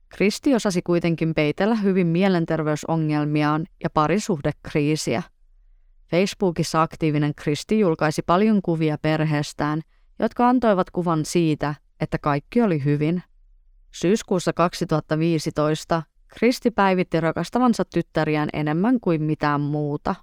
Kristi 0.10 0.56
osasi 0.56 0.82
kuitenkin 0.82 1.34
peitellä 1.34 1.76
hyvin 1.76 2.08
mielenterveysongelmiaan 2.08 3.66
ja 3.84 3.90
parisuhdekriisiä. 3.90 5.24
Facebookissa 6.12 6.82
aktiivinen 6.82 7.36
Kristi 7.36 7.80
julkaisi 7.80 8.22
paljon 8.26 8.62
kuvia 8.62 8.98
perheestään, 8.98 9.82
jotka 10.20 10.50
antoivat 10.50 10.92
kuvan 10.92 11.26
siitä, 11.26 11.76
että 12.00 12.18
kaikki 12.18 12.62
oli 12.62 12.84
hyvin. 12.84 13.24
Syyskuussa 13.96 14.54
2015 14.54 16.04
Kristi 16.28 16.72
päivitti 16.72 17.20
rakastavansa 17.20 17.86
tyttäriään 17.86 18.50
enemmän 18.54 19.00
kuin 19.00 19.24
mitään 19.24 19.62
muuta. 19.62 20.16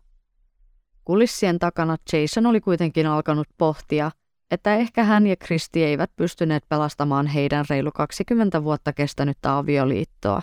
Kulissien 1.05 1.59
takana 1.59 1.97
Jason 2.13 2.47
oli 2.47 2.61
kuitenkin 2.61 3.07
alkanut 3.07 3.49
pohtia, 3.59 4.11
että 4.51 4.75
ehkä 4.75 5.05
hän 5.05 5.27
ja 5.27 5.37
Kristi 5.37 5.85
eivät 5.85 6.11
pystyneet 6.17 6.63
pelastamaan 6.69 7.27
heidän 7.27 7.65
reilu 7.71 7.91
20 7.95 8.65
vuotta 8.65 8.93
kestänyttä 8.93 9.59
avioliittoa. 9.59 10.43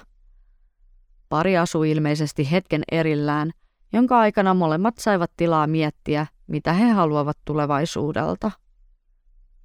Pari 1.29 1.57
asui 1.57 1.91
ilmeisesti 1.91 2.51
hetken 2.51 2.81
erillään, 2.91 3.51
jonka 3.93 4.19
aikana 4.19 4.53
molemmat 4.53 4.97
saivat 4.97 5.31
tilaa 5.37 5.67
miettiä, 5.67 6.27
mitä 6.47 6.73
he 6.73 6.89
haluavat 6.89 7.37
tulevaisuudelta. 7.45 8.51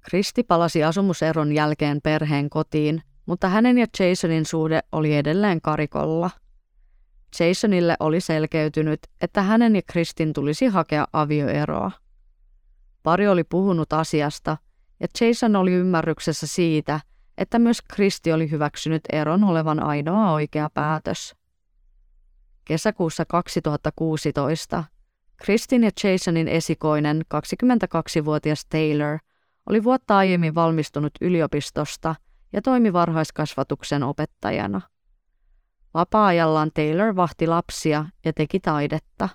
Kristi 0.09 0.43
palasi 0.43 0.83
asumuseron 0.83 1.51
jälkeen 1.51 1.99
perheen 2.03 2.49
kotiin 2.49 3.01
mutta 3.25 3.49
hänen 3.49 3.77
ja 3.77 3.85
Jasonin 3.99 4.45
suhde 4.45 4.79
oli 4.91 5.15
edelleen 5.15 5.61
karikolla. 5.61 6.29
Jasonille 7.39 7.95
oli 7.99 8.21
selkeytynyt, 8.21 8.99
että 9.21 9.41
hänen 9.41 9.75
ja 9.75 9.81
Kristin 9.81 10.33
tulisi 10.33 10.65
hakea 10.65 11.07
avioeroa. 11.13 11.91
Pari 13.03 13.27
oli 13.27 13.43
puhunut 13.43 13.93
asiasta, 13.93 14.57
ja 14.99 15.07
Jason 15.21 15.55
oli 15.55 15.71
ymmärryksessä 15.71 16.47
siitä, 16.47 16.99
että 17.37 17.59
myös 17.59 17.81
Kristi 17.81 18.33
oli 18.33 18.51
hyväksynyt 18.51 19.01
eron 19.13 19.43
olevan 19.43 19.83
ainoa 19.83 20.31
oikea 20.31 20.69
päätös. 20.73 21.35
Kesäkuussa 22.65 23.25
2016 23.25 24.83
Kristin 25.37 25.83
ja 25.83 25.91
Jasonin 26.03 26.47
esikoinen 26.47 27.21
22-vuotias 27.33 28.65
Taylor 28.65 29.17
oli 29.69 29.83
vuotta 29.83 30.17
aiemmin 30.17 30.55
valmistunut 30.55 31.11
yliopistosta 31.21 32.15
ja 32.53 32.61
toimi 32.61 32.93
varhaiskasvatuksen 32.93 34.03
opettajana. 34.03 34.81
Vapaa-ajallaan 35.93 36.71
Taylor 36.73 37.15
vahti 37.15 37.47
lapsia 37.47 38.05
ja 38.25 38.33
teki 38.33 38.59
taidetta. 38.59 39.29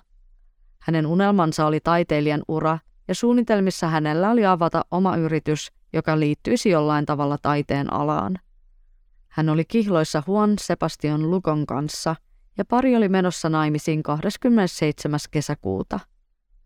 Hänen 0.79 1.05
unelmansa 1.05 1.65
oli 1.65 1.79
taiteilijan 1.79 2.43
ura 2.47 2.79
ja 3.07 3.15
suunnitelmissa 3.15 3.87
hänellä 3.87 4.29
oli 4.29 4.45
avata 4.45 4.85
oma 4.91 5.15
yritys, 5.15 5.71
joka 5.93 6.19
liittyisi 6.19 6.69
jollain 6.69 7.05
tavalla 7.05 7.37
taiteen 7.41 7.93
alaan. 7.93 8.39
Hän 9.27 9.49
oli 9.49 9.65
kihloissa 9.65 10.23
Juan 10.27 10.53
Sebastian 10.59 11.31
Lukon 11.31 11.65
kanssa 11.65 12.15
ja 12.57 12.65
pari 12.65 12.95
oli 12.95 13.09
menossa 13.09 13.49
naimisiin 13.49 14.03
27. 14.03 15.19
kesäkuuta. 15.31 15.99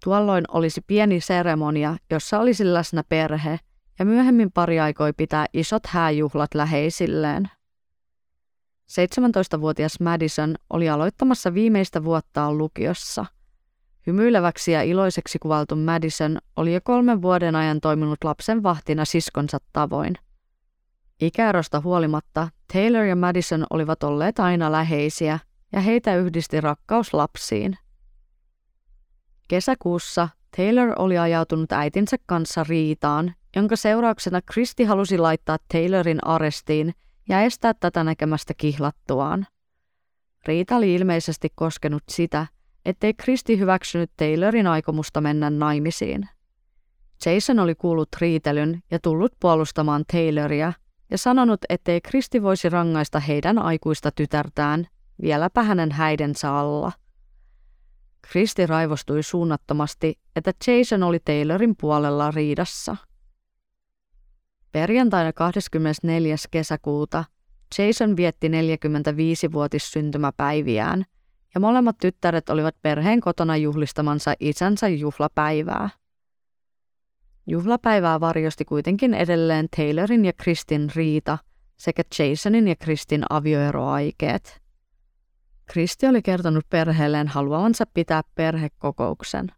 Tuolloin 0.03 0.43
olisi 0.47 0.81
pieni 0.87 1.21
seremonia, 1.21 1.97
jossa 2.11 2.39
olisi 2.39 2.73
läsnä 2.73 3.03
perhe– 3.09 3.59
ja 3.99 4.05
myöhemmin 4.05 4.51
pari 4.51 4.79
aikoi 4.79 5.13
pitää 5.13 5.45
isot 5.53 5.85
hääjuhlat 5.85 6.53
läheisilleen. 6.53 7.49
17-vuotias 8.91 9.99
Madison 9.99 10.55
oli 10.69 10.89
aloittamassa 10.89 11.53
viimeistä 11.53 12.03
vuottaan 12.03 12.57
lukiossa. 12.57 13.25
Hymyileväksi 14.07 14.71
ja 14.71 14.83
iloiseksi 14.83 15.39
kuvaltu 15.39 15.75
Madison 15.75 16.37
oli 16.55 16.73
jo 16.73 16.79
kolmen 16.83 17.21
vuoden 17.21 17.55
ajan 17.55 17.81
toiminut 17.81 18.23
lapsen 18.23 18.63
vahtina 18.63 19.05
siskonsa 19.05 19.57
tavoin. 19.73 20.13
Ikäerosta 21.21 21.81
huolimatta 21.81 22.49
Taylor 22.73 23.03
ja 23.03 23.15
Madison 23.15 23.65
olivat 23.69 24.03
olleet 24.03 24.39
aina 24.39 24.71
läheisiä 24.71 25.39
ja 25.71 25.81
heitä 25.81 26.15
yhdisti 26.15 26.61
rakkaus 26.61 27.13
lapsiin. 27.13 27.77
Kesäkuussa 29.47 30.29
Taylor 30.57 30.93
oli 30.99 31.17
ajautunut 31.17 31.71
äitinsä 31.71 32.17
kanssa 32.25 32.65
riitaan 32.69 33.33
jonka 33.55 33.75
seurauksena 33.75 34.41
Kristi 34.41 34.83
halusi 34.83 35.17
laittaa 35.17 35.57
Taylorin 35.71 36.27
arestiin 36.27 36.93
ja 37.29 37.41
estää 37.41 37.73
tätä 37.73 38.03
näkemästä 38.03 38.53
kihlattuaan. 38.53 39.47
Riita 40.47 40.75
oli 40.75 40.95
ilmeisesti 40.95 41.49
koskenut 41.55 42.03
sitä, 42.09 42.47
ettei 42.85 43.13
Kristi 43.13 43.59
hyväksynyt 43.59 44.11
Taylorin 44.17 44.67
aikomusta 44.67 45.21
mennä 45.21 45.49
naimisiin. 45.49 46.27
Jason 47.25 47.59
oli 47.59 47.75
kuullut 47.75 48.09
riitelyn 48.21 48.83
ja 48.91 48.99
tullut 48.99 49.33
puolustamaan 49.39 50.03
Tayloria 50.11 50.73
ja 51.11 51.17
sanonut, 51.17 51.59
ettei 51.69 52.01
Kristi 52.01 52.43
voisi 52.43 52.69
rangaista 52.69 53.19
heidän 53.19 53.59
aikuista 53.59 54.11
tytärtään, 54.11 54.87
vieläpä 55.21 55.63
hänen 55.63 55.91
häidensä 55.91 56.57
alla. 56.57 56.91
Kristi 58.21 58.67
raivostui 58.67 59.23
suunnattomasti, 59.23 60.19
että 60.35 60.51
Jason 60.67 61.03
oli 61.03 61.19
Taylorin 61.19 61.75
puolella 61.81 62.31
riidassa. 62.31 62.95
Perjantaina 64.75 65.33
24. 65.33 66.35
kesäkuuta 66.51 67.23
Jason 67.77 68.17
vietti 68.17 68.47
45-vuotis 68.47 69.91
syntymäpäiviään 69.91 71.05
ja 71.55 71.61
molemmat 71.61 71.97
tyttäret 71.97 72.49
olivat 72.49 72.75
perheen 72.81 73.21
kotona 73.21 73.57
juhlistamansa 73.57 74.33
isänsä 74.39 74.87
juhlapäivää. 74.87 75.89
Juhlapäivää 77.47 78.19
varjosti 78.19 78.65
kuitenkin 78.65 79.13
edelleen 79.13 79.67
Taylorin 79.75 80.25
ja 80.25 80.33
Kristin 80.33 80.89
riita 80.95 81.37
sekä 81.77 82.03
Jasonin 82.19 82.67
ja 82.67 82.75
Kristin 82.75 83.23
avioeroaikeet. 83.29 84.61
Kristi 85.65 86.07
oli 86.07 86.21
kertonut 86.21 86.69
perheelleen 86.69 87.27
haluavansa 87.27 87.85
pitää 87.93 88.21
perhekokouksen. 88.35 89.51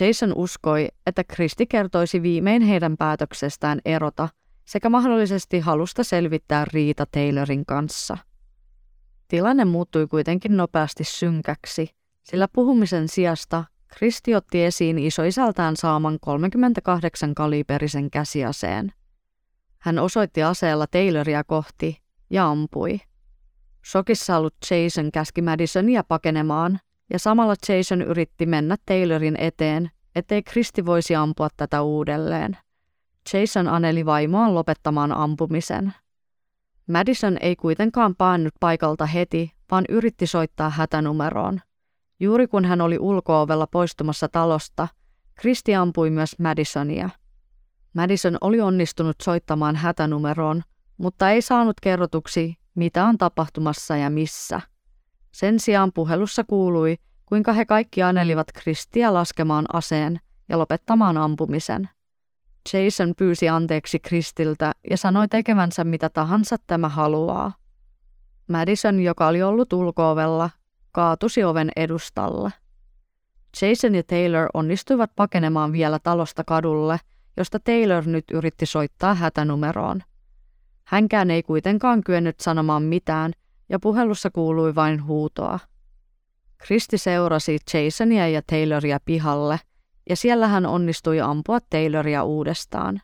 Jason 0.00 0.32
uskoi, 0.36 0.88
että 1.06 1.24
Kristi 1.24 1.66
kertoisi 1.66 2.22
viimein 2.22 2.62
heidän 2.62 2.96
päätöksestään 2.96 3.80
erota 3.84 4.28
sekä 4.64 4.88
mahdollisesti 4.90 5.60
halusta 5.60 6.04
selvittää 6.04 6.64
riita 6.72 7.06
Taylorin 7.06 7.66
kanssa. 7.66 8.18
Tilanne 9.28 9.64
muuttui 9.64 10.06
kuitenkin 10.06 10.56
nopeasti 10.56 11.04
synkäksi, 11.04 11.90
sillä 12.22 12.48
puhumisen 12.52 13.08
sijasta 13.08 13.64
Kristi 13.88 14.34
otti 14.34 14.64
esiin 14.64 14.98
isoisältään 14.98 15.76
saaman 15.76 16.18
38 16.20 17.34
kaliberisen 17.34 18.10
käsiaseen. 18.10 18.92
Hän 19.78 19.98
osoitti 19.98 20.42
aseella 20.42 20.86
Tayloria 20.86 21.44
kohti 21.44 21.98
ja 22.30 22.46
ampui. 22.46 23.00
Shokissa 23.90 24.36
ollut 24.36 24.54
Jason 24.70 25.12
käski 25.12 25.42
Madisonia 25.42 26.04
pakenemaan, 26.04 26.80
ja 27.10 27.18
samalla 27.18 27.54
Jason 27.68 28.02
yritti 28.02 28.46
mennä 28.46 28.76
Taylorin 28.86 29.36
eteen, 29.38 29.90
ettei 30.14 30.42
Kristi 30.42 30.86
voisi 30.86 31.14
ampua 31.14 31.48
tätä 31.56 31.82
uudelleen. 31.82 32.56
Jason 33.32 33.68
aneli 33.68 34.06
vaimoaan 34.06 34.54
lopettamaan 34.54 35.12
ampumisen. 35.12 35.94
Madison 36.88 37.36
ei 37.40 37.56
kuitenkaan 37.56 38.14
paannut 38.16 38.54
paikalta 38.60 39.06
heti, 39.06 39.52
vaan 39.70 39.84
yritti 39.88 40.26
soittaa 40.26 40.70
hätänumeroon. 40.70 41.60
Juuri 42.20 42.46
kun 42.46 42.64
hän 42.64 42.80
oli 42.80 42.98
ulkoovella 42.98 43.66
poistumassa 43.66 44.28
talosta, 44.28 44.88
Kristi 45.34 45.74
ampui 45.74 46.10
myös 46.10 46.38
Madisonia. 46.38 47.10
Madison 47.94 48.38
oli 48.40 48.60
onnistunut 48.60 49.16
soittamaan 49.22 49.76
hätänumeroon, 49.76 50.62
mutta 50.96 51.30
ei 51.30 51.42
saanut 51.42 51.80
kerrotuksi, 51.82 52.54
mitä 52.74 53.04
on 53.04 53.18
tapahtumassa 53.18 53.96
ja 53.96 54.10
missä. 54.10 54.60
Sen 55.38 55.60
sijaan 55.60 55.92
puhelussa 55.92 56.44
kuului, 56.44 56.96
kuinka 57.26 57.52
he 57.52 57.64
kaikki 57.64 58.02
anelivat 58.02 58.46
Kristiä 58.52 59.14
laskemaan 59.14 59.64
aseen 59.72 60.20
ja 60.48 60.58
lopettamaan 60.58 61.16
ampumisen. 61.16 61.88
Jason 62.72 63.14
pyysi 63.16 63.48
anteeksi 63.48 63.98
Kristiltä 63.98 64.72
ja 64.90 64.96
sanoi 64.96 65.28
tekevänsä 65.28 65.84
mitä 65.84 66.08
tahansa 66.08 66.56
tämä 66.66 66.88
haluaa. 66.88 67.52
Madison, 68.48 69.00
joka 69.00 69.26
oli 69.26 69.42
ollut 69.42 69.72
ulkoovella, 69.72 70.50
kaatusi 70.92 71.44
oven 71.44 71.70
edustalle. 71.76 72.50
Jason 73.62 73.94
ja 73.94 74.02
Taylor 74.02 74.48
onnistuivat 74.54 75.10
pakenemaan 75.16 75.72
vielä 75.72 75.98
talosta 75.98 76.44
kadulle, 76.44 77.00
josta 77.36 77.60
Taylor 77.60 78.06
nyt 78.06 78.24
yritti 78.32 78.66
soittaa 78.66 79.14
hätänumeroon. 79.14 80.02
Hänkään 80.84 81.30
ei 81.30 81.42
kuitenkaan 81.42 82.04
kyennyt 82.04 82.40
sanomaan 82.40 82.82
mitään, 82.82 83.32
ja 83.68 83.78
puhelussa 83.78 84.30
kuului 84.30 84.74
vain 84.74 85.04
huutoa. 85.04 85.58
Kristi 86.58 86.98
seurasi 86.98 87.58
Jasonia 87.74 88.28
ja 88.28 88.42
Tayloria 88.46 88.98
pihalle, 89.04 89.60
ja 90.10 90.16
siellä 90.16 90.48
hän 90.48 90.66
onnistui 90.66 91.20
ampua 91.20 91.58
Tayloria 91.70 92.24
uudestaan. 92.24 93.00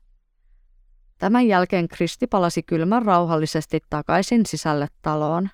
Tämän 1.18 1.46
jälkeen 1.46 1.88
Kristi 1.88 2.26
palasi 2.26 2.62
kylmän 2.62 3.02
rauhallisesti 3.02 3.80
takaisin 3.90 4.46
sisälle 4.46 4.88
taloon. 5.02 5.50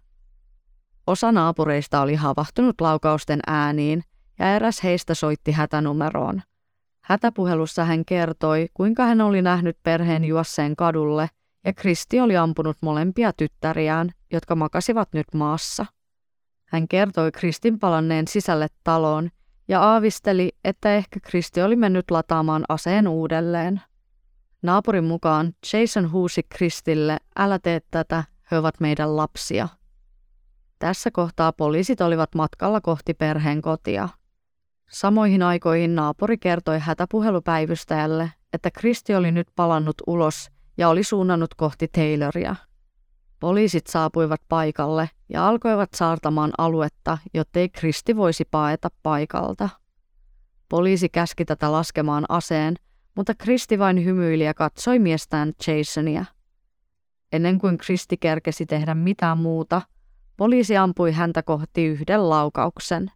Osa 1.06 1.32
naapureista 1.32 2.00
oli 2.00 2.14
havahtunut 2.14 2.80
laukausten 2.80 3.40
ääniin 3.46 4.04
ja 4.38 4.54
eräs 4.54 4.82
heistä 4.82 5.14
soitti 5.14 5.52
hätänumeroon. 5.52 6.42
Hätäpuhelussa 7.04 7.84
hän 7.84 8.04
kertoi, 8.04 8.68
kuinka 8.74 9.04
hän 9.04 9.20
oli 9.20 9.42
nähnyt 9.42 9.78
perheen 9.82 10.24
juosseen 10.24 10.76
kadulle 10.76 11.28
ja 11.64 11.72
Kristi 11.72 12.20
oli 12.20 12.36
ampunut 12.36 12.76
molempia 12.80 13.32
tyttäriään, 13.32 14.10
jotka 14.32 14.54
makasivat 14.54 15.08
nyt 15.12 15.26
maassa. 15.34 15.86
Hän 16.66 16.88
kertoi 16.88 17.32
Kristin 17.32 17.78
palanneen 17.78 18.28
sisälle 18.28 18.66
taloon 18.84 19.30
ja 19.68 19.82
aavisteli, 19.82 20.52
että 20.64 20.94
ehkä 20.94 21.20
Kristi 21.20 21.62
oli 21.62 21.76
mennyt 21.76 22.10
lataamaan 22.10 22.64
aseen 22.68 23.08
uudelleen. 23.08 23.80
Naapurin 24.62 25.04
mukaan 25.04 25.52
Jason 25.72 26.12
huusi 26.12 26.42
Kristille, 26.42 27.18
älä 27.38 27.58
tee 27.58 27.80
tätä, 27.90 28.24
he 28.50 28.58
ovat 28.58 28.80
meidän 28.80 29.16
lapsia. 29.16 29.68
Tässä 30.78 31.10
kohtaa 31.10 31.52
poliisit 31.52 32.00
olivat 32.00 32.34
matkalla 32.34 32.80
kohti 32.80 33.14
perheen 33.14 33.62
kotia. 33.62 34.08
Samoihin 34.90 35.42
aikoihin 35.42 35.94
naapuri 35.94 36.38
kertoi 36.38 36.78
hätäpuhelupäivystäjälle, 36.78 38.32
että 38.52 38.70
Kristi 38.70 39.14
oli 39.14 39.32
nyt 39.32 39.48
palannut 39.56 39.96
ulos 40.06 40.50
ja 40.80 40.88
oli 40.88 41.02
suunnannut 41.02 41.54
kohti 41.54 41.88
Tayloria. 41.88 42.56
Poliisit 43.40 43.86
saapuivat 43.86 44.40
paikalle 44.48 45.10
ja 45.28 45.48
alkoivat 45.48 45.88
saartamaan 45.94 46.52
aluetta, 46.58 47.18
jottei 47.34 47.68
Kristi 47.68 48.16
voisi 48.16 48.44
paeta 48.50 48.88
paikalta. 49.02 49.68
Poliisi 50.68 51.08
käski 51.08 51.44
tätä 51.44 51.72
laskemaan 51.72 52.24
aseen, 52.28 52.76
mutta 53.14 53.34
Kristi 53.34 53.78
vain 53.78 54.04
hymyili 54.04 54.44
ja 54.44 54.54
katsoi 54.54 54.98
miestään 54.98 55.52
Jasonia. 55.66 56.24
Ennen 57.32 57.58
kuin 57.58 57.78
Kristi 57.78 58.16
kerkesi 58.16 58.66
tehdä 58.66 58.94
mitään 58.94 59.38
muuta, 59.38 59.82
poliisi 60.36 60.76
ampui 60.76 61.12
häntä 61.12 61.42
kohti 61.42 61.86
yhden 61.86 62.28
laukauksen. 62.28 63.10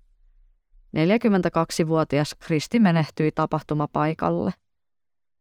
42-vuotias 0.96 2.35
Kristi 2.38 2.79
menehtyi 2.79 3.33
tapahtumapaikalle. 3.33 4.53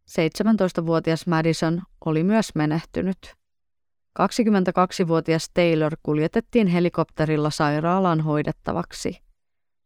17-vuotias 0.10 1.28
Madison 1.28 1.82
oli 2.06 2.24
myös 2.24 2.56
menehtynyt. 2.56 3.18
22-vuotias 4.20 5.50
Taylor 5.54 5.98
kuljetettiin 6.04 6.68
helikopterilla 6.68 7.50
sairaalaan 7.50 8.22
hoidettavaksi. 8.22 9.20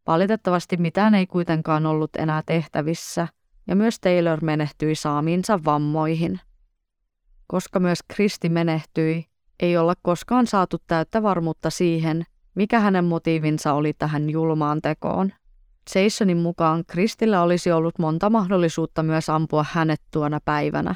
Valitettavasti 0.07 0.77
mitään 0.77 1.15
ei 1.15 1.27
kuitenkaan 1.27 1.85
ollut 1.85 2.15
enää 2.15 2.43
tehtävissä, 2.45 3.27
ja 3.67 3.75
myös 3.75 3.99
Taylor 3.99 4.43
menehtyi 4.43 4.95
saamiinsa 4.95 5.59
vammoihin. 5.65 6.39
Koska 7.47 7.79
myös 7.79 7.99
Kristi 8.07 8.49
menehtyi, 8.49 9.25
ei 9.59 9.77
olla 9.77 9.93
koskaan 10.01 10.47
saatu 10.47 10.77
täyttä 10.87 11.23
varmuutta 11.23 11.69
siihen, 11.69 12.23
mikä 12.55 12.79
hänen 12.79 13.05
motiivinsa 13.05 13.73
oli 13.73 13.93
tähän 13.93 14.29
julmaan 14.29 14.81
tekoon. 14.81 15.33
Jasonin 15.95 16.37
mukaan 16.37 16.83
Kristillä 16.87 17.41
olisi 17.41 17.71
ollut 17.71 17.99
monta 17.99 18.29
mahdollisuutta 18.29 19.03
myös 19.03 19.29
ampua 19.29 19.65
hänet 19.71 20.01
tuona 20.11 20.39
päivänä. 20.45 20.95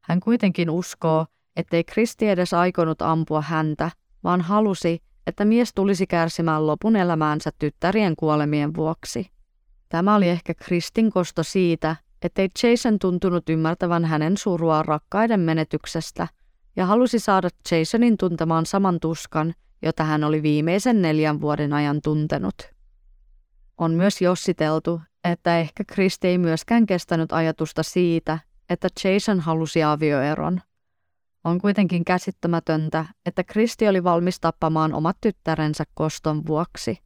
Hän 0.00 0.20
kuitenkin 0.20 0.70
uskoo, 0.70 1.26
ettei 1.56 1.84
Kristi 1.84 2.28
edes 2.28 2.54
aikonut 2.54 3.02
ampua 3.02 3.40
häntä, 3.40 3.90
vaan 4.24 4.40
halusi, 4.40 5.02
että 5.26 5.44
mies 5.44 5.74
tulisi 5.74 6.06
kärsimään 6.06 6.66
lopun 6.66 6.96
elämäänsä 6.96 7.50
tyttärien 7.58 8.16
kuolemien 8.16 8.74
vuoksi. 8.74 9.30
Tämä 9.88 10.14
oli 10.14 10.28
ehkä 10.28 10.54
Kristin 10.54 11.10
kosto 11.10 11.42
siitä, 11.42 11.96
ettei 12.22 12.48
Jason 12.62 12.98
tuntunut 12.98 13.48
ymmärtävän 13.48 14.04
hänen 14.04 14.36
surua 14.36 14.82
rakkaiden 14.82 15.40
menetyksestä 15.40 16.28
ja 16.76 16.86
halusi 16.86 17.18
saada 17.18 17.48
Jasonin 17.70 18.16
tuntemaan 18.16 18.66
saman 18.66 19.00
tuskan, 19.00 19.54
jota 19.82 20.04
hän 20.04 20.24
oli 20.24 20.42
viimeisen 20.42 21.02
neljän 21.02 21.40
vuoden 21.40 21.72
ajan 21.72 22.00
tuntenut. 22.02 22.75
On 23.78 23.92
myös 23.92 24.22
jossiteltu, 24.22 25.00
että 25.24 25.58
ehkä 25.60 25.84
Kristi 25.86 26.28
ei 26.28 26.38
myöskään 26.38 26.86
kestänyt 26.86 27.32
ajatusta 27.32 27.82
siitä, 27.82 28.38
että 28.70 28.88
Jason 29.04 29.40
halusi 29.40 29.82
avioeron. 29.82 30.60
On 31.44 31.60
kuitenkin 31.60 32.04
käsittämätöntä, 32.04 33.04
että 33.26 33.44
Kristi 33.44 33.88
oli 33.88 34.04
valmis 34.04 34.40
tappamaan 34.40 34.94
omat 34.94 35.16
tyttärensä 35.20 35.84
koston 35.94 36.46
vuoksi. 36.46 36.98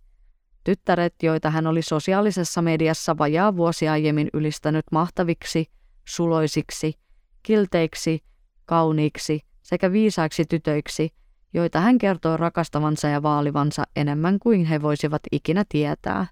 Tyttäret, 0.65 1.15
joita 1.23 1.51
hän 1.51 1.67
oli 1.67 1.83
sosiaalisessa 1.83 2.63
mediassa 2.63 3.19
vajaa 3.19 3.57
vuosi 3.57 3.89
aiemmin 3.89 4.31
ylistänyt 4.33 4.85
mahtaviksi, 4.93 5.67
suloisiksi, 6.09 6.95
kilteiksi, 7.43 8.25
kauniiksi 8.67 9.41
sekä 9.63 9.93
viisaiksi 9.93 10.45
tytöiksi, 10.45 11.11
joita 11.55 11.81
hän 11.81 11.99
kertoi 11.99 12.37
rakastavansa 12.37 13.09
ja 13.09 13.23
vaalivansa 13.23 13.85
enemmän 13.97 14.39
kuin 14.39 14.65
he 14.65 14.83
voisivat 14.83 15.23
ikinä 15.33 15.65
tietää. 15.69 16.27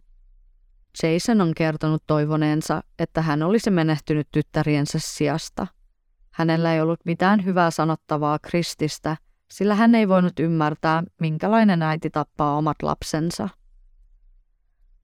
Jason 1.03 1.41
on 1.41 1.53
kertonut 1.57 2.03
toivoneensa, 2.07 2.83
että 2.99 3.23
hän 3.23 3.43
olisi 3.43 3.71
menehtynyt 3.71 4.29
tyttäriensä 4.33 4.99
sijasta. 4.99 5.67
Hänellä 6.31 6.75
ei 6.75 6.81
ollut 6.81 7.01
mitään 7.05 7.45
hyvää 7.45 7.71
sanottavaa 7.71 8.39
Krististä, 8.39 9.17
sillä 9.51 9.75
hän 9.75 9.95
ei 9.95 10.09
voinut 10.09 10.41
ymmärtää, 10.41 11.03
minkälainen 11.21 11.83
äiti 11.83 12.11
tappaa 12.11 12.57
omat 12.57 12.83
lapsensa. 12.83 13.49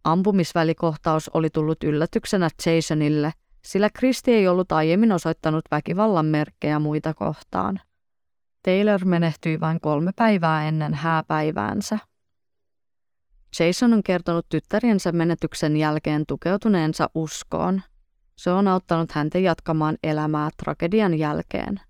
Ampumisvälikohtaus 0.04 1.30
oli 1.34 1.50
tullut 1.50 1.84
yllätyksenä 1.84 2.48
Jasonille, 2.66 3.32
sillä 3.64 3.90
Kristi 3.90 4.32
ei 4.32 4.48
ollut 4.48 4.72
aiemmin 4.72 5.12
osoittanut 5.12 5.64
väkivallan 5.70 6.26
merkkejä 6.26 6.78
muita 6.78 7.14
kohtaan. 7.14 7.80
Taylor 8.62 9.04
menehtyi 9.04 9.60
vain 9.60 9.80
kolme 9.80 10.10
päivää 10.16 10.68
ennen 10.68 10.94
hääpäiväänsä. 10.94 11.98
Jason 13.60 13.92
on 13.92 14.02
kertonut 14.02 14.46
tyttäriensä 14.48 15.12
menetyksen 15.12 15.76
jälkeen 15.76 16.26
tukeutuneensa 16.28 17.10
uskoon. 17.14 17.82
Se 18.36 18.50
on 18.50 18.68
auttanut 18.68 19.12
häntä 19.12 19.38
jatkamaan 19.38 19.96
elämää 20.02 20.50
tragedian 20.56 21.18
jälkeen. 21.18 21.80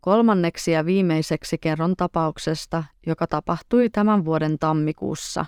Kolmanneksi 0.00 0.72
ja 0.72 0.86
viimeiseksi 0.86 1.58
kerron 1.58 1.96
tapauksesta, 1.96 2.84
joka 3.06 3.26
tapahtui 3.26 3.90
tämän 3.90 4.24
vuoden 4.24 4.58
tammikuussa, 4.58 5.46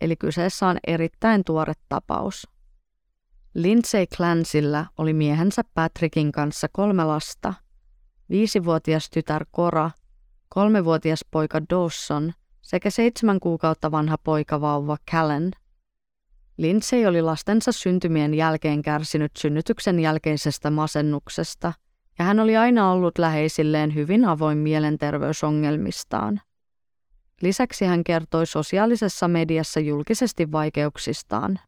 eli 0.00 0.16
kyseessä 0.16 0.66
on 0.66 0.78
erittäin 0.86 1.44
tuore 1.44 1.72
tapaus. 1.88 2.48
Lindsay 3.54 4.06
Clansilla 4.06 4.86
oli 4.98 5.12
miehensä 5.12 5.62
Patrickin 5.74 6.32
kanssa 6.32 6.68
kolme 6.72 7.04
lasta, 7.04 7.54
viisivuotias 8.30 9.10
tytär 9.10 9.46
Cora, 9.56 9.90
kolmevuotias 10.48 11.24
poika 11.30 11.60
Dawson 11.70 12.32
sekä 12.62 12.90
seitsemän 12.90 13.40
kuukautta 13.40 13.90
vanha 13.90 14.18
poika 14.18 14.60
vauva 14.60 14.96
Callan. 15.10 15.52
Lindsay 16.56 17.06
oli 17.06 17.22
lastensa 17.22 17.72
syntymien 17.72 18.34
jälkeen 18.34 18.82
kärsinyt 18.82 19.32
synnytyksen 19.38 20.00
jälkeisestä 20.00 20.70
masennuksesta– 20.70 21.72
ja 22.18 22.24
hän 22.24 22.40
oli 22.40 22.56
aina 22.56 22.92
ollut 22.92 23.18
läheisilleen 23.18 23.94
hyvin 23.94 24.24
avoin 24.24 24.58
mielenterveysongelmistaan. 24.58 26.40
Lisäksi 27.40 27.84
hän 27.84 28.04
kertoi 28.04 28.46
sosiaalisessa 28.46 29.28
mediassa 29.28 29.80
julkisesti 29.80 30.52
vaikeuksistaan. 30.52 31.58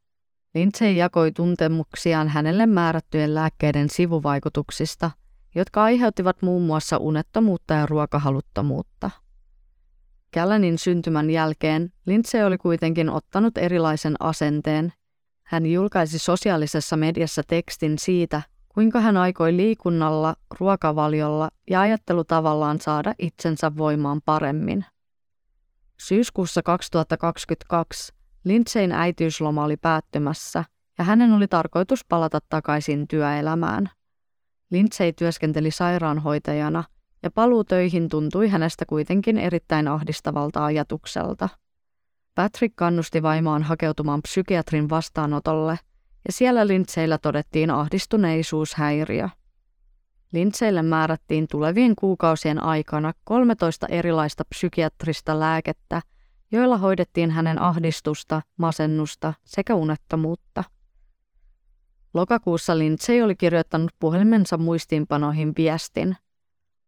Lindsay 0.54 0.92
jakoi 0.92 1.32
tuntemuksiaan 1.32 2.28
hänelle 2.28 2.66
määrättyjen 2.66 3.34
lääkkeiden 3.34 3.90
sivuvaikutuksista, 3.90 5.10
jotka 5.54 5.82
aiheuttivat 5.82 6.42
muun 6.42 6.62
muassa 6.62 6.96
unettomuutta 6.96 7.74
ja 7.74 7.86
ruokahaluttomuutta. 7.86 9.10
Kälänin 10.30 10.78
syntymän 10.78 11.30
jälkeen 11.30 11.92
Lindsay 12.06 12.42
oli 12.42 12.58
kuitenkin 12.58 13.10
ottanut 13.10 13.58
erilaisen 13.58 14.14
asenteen. 14.20 14.92
Hän 15.42 15.66
julkaisi 15.66 16.18
sosiaalisessa 16.18 16.96
mediassa 16.96 17.42
tekstin 17.46 17.98
siitä, 17.98 18.42
kuinka 18.68 19.00
hän 19.00 19.16
aikoi 19.16 19.56
liikunnalla, 19.56 20.36
ruokavaliolla 20.60 21.48
ja 21.70 21.80
ajattelutavallaan 21.80 22.80
saada 22.80 23.14
itsensä 23.18 23.76
voimaan 23.76 24.20
paremmin. 24.24 24.84
Syyskuussa 26.00 26.62
2022 26.62 28.12
Lindseyn 28.44 28.92
äitiysloma 28.92 29.64
oli 29.64 29.76
päättymässä 29.76 30.64
ja 30.98 31.04
hänen 31.04 31.32
oli 31.32 31.48
tarkoitus 31.48 32.04
palata 32.08 32.38
takaisin 32.48 33.08
työelämään. 33.08 33.90
Lindsay 34.70 35.12
työskenteli 35.12 35.70
sairaanhoitajana 35.70 36.84
ja 37.22 37.30
paluu 37.30 37.64
töihin 37.64 38.08
tuntui 38.08 38.48
hänestä 38.48 38.86
kuitenkin 38.86 39.38
erittäin 39.38 39.88
ahdistavalta 39.88 40.64
ajatukselta. 40.64 41.48
Patrick 42.34 42.76
kannusti 42.76 43.22
vaimaan 43.22 43.62
hakeutumaan 43.62 44.22
psykiatrin 44.22 44.90
vastaanotolle– 44.90 45.78
ja 46.26 46.32
siellä 46.32 46.66
Lindseillä 46.66 47.18
todettiin 47.18 47.70
ahdistuneisuushäiriö. 47.70 49.28
Lindseille 50.32 50.82
määrättiin 50.82 51.46
tulevien 51.50 51.94
kuukausien 51.96 52.62
aikana 52.62 53.12
13 53.24 53.86
erilaista 53.86 54.44
psykiatrista 54.44 55.40
lääkettä, 55.40 56.00
joilla 56.54 56.78
hoidettiin 56.78 57.30
hänen 57.30 57.62
ahdistusta, 57.62 58.42
masennusta 58.56 59.34
sekä 59.44 59.74
unettomuutta. 59.74 60.64
Lokakuussa 62.14 62.78
Lindsay 62.78 63.22
oli 63.22 63.36
kirjoittanut 63.36 63.90
puhelimensa 63.98 64.58
muistiinpanoihin 64.58 65.52
viestin. 65.56 66.16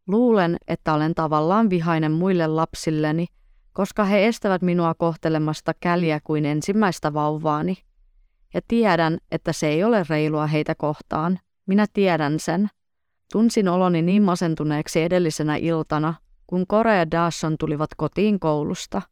Luulen, 0.06 0.56
että 0.68 0.94
olen 0.94 1.14
tavallaan 1.14 1.70
vihainen 1.70 2.12
muille 2.12 2.46
lapsilleni, 2.46 3.26
koska 3.72 4.04
he 4.04 4.26
estävät 4.26 4.62
minua 4.62 4.94
kohtelemasta 4.94 5.72
käliä 5.80 6.20
kuin 6.24 6.44
ensimmäistä 6.44 7.14
vauvaani– 7.14 7.76
ja 8.56 8.60
tiedän, 8.68 9.18
että 9.30 9.52
se 9.52 9.68
ei 9.68 9.84
ole 9.84 10.04
reilua 10.08 10.46
heitä 10.46 10.74
kohtaan. 10.74 11.38
Minä 11.66 11.86
tiedän 11.92 12.40
sen. 12.40 12.68
Tunsin 13.32 13.68
oloni 13.68 14.02
niin 14.02 14.22
masentuneeksi 14.22 15.02
edellisenä 15.02 15.56
iltana, 15.56 16.14
kun 16.46 16.66
Korea 16.66 16.94
ja 16.94 17.10
Dawson 17.10 17.58
tulivat 17.58 17.90
kotiin 17.96 18.40
koulusta. 18.40 19.02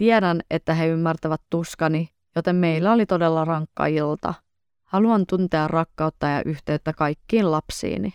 Tiedän, 0.00 0.40
että 0.50 0.74
he 0.74 0.86
ymmärtävät 0.86 1.40
tuskani, 1.50 2.08
joten 2.36 2.56
meillä 2.56 2.92
oli 2.92 3.06
todella 3.06 3.44
rankka 3.44 3.86
ilta. 3.86 4.34
Haluan 4.84 5.26
tuntea 5.26 5.68
rakkautta 5.68 6.26
ja 6.26 6.42
yhteyttä 6.44 6.92
kaikkiin 6.92 7.50
lapsiini. 7.50 8.14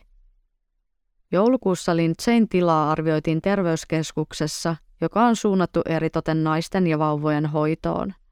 Joulukuussa 1.32 1.96
Lindsein 1.96 2.50
tilaa 2.50 2.92
arvioitiin 2.92 3.42
terveyskeskuksessa, 3.42 4.76
joka 5.02 5.26
on 5.26 5.36
suunnattu 5.36 5.82
eritoten 5.86 6.44
naisten 6.44 6.88
ja 6.88 7.00
vauvojen 7.00 7.46
hoitoon– 7.46 8.14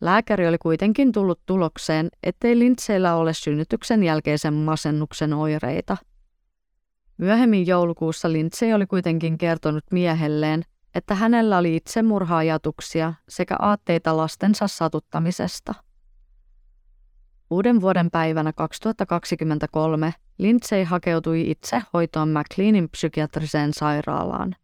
Lääkäri 0.00 0.48
oli 0.48 0.58
kuitenkin 0.58 1.12
tullut 1.12 1.40
tulokseen, 1.46 2.08
ettei 2.22 2.58
Lindseillä 2.58 3.14
ole 3.14 3.34
synnytyksen 3.34 4.02
jälkeisen 4.02 4.54
masennuksen 4.54 5.32
oireita. 5.32 5.96
Myöhemmin 7.18 7.66
joulukuussa 7.66 8.32
Lindsay 8.32 8.72
oli 8.72 8.86
kuitenkin 8.86 9.38
kertonut 9.38 9.84
miehelleen, 9.92 10.64
että 10.94 11.14
hänellä 11.14 11.58
oli 11.58 11.76
itsemurhaajatuksia 11.76 13.14
sekä 13.28 13.56
aatteita 13.58 14.16
lastensa 14.16 14.68
satuttamisesta. 14.68 15.74
Uuden 17.50 17.80
vuoden 17.80 18.10
päivänä 18.10 18.52
2023 18.52 20.14
Lindsay 20.38 20.84
hakeutui 20.84 21.50
itse 21.50 21.82
hoitoon 21.92 22.28
McLeanin 22.28 22.88
psykiatriseen 22.88 23.72
sairaalaan. 23.72 24.56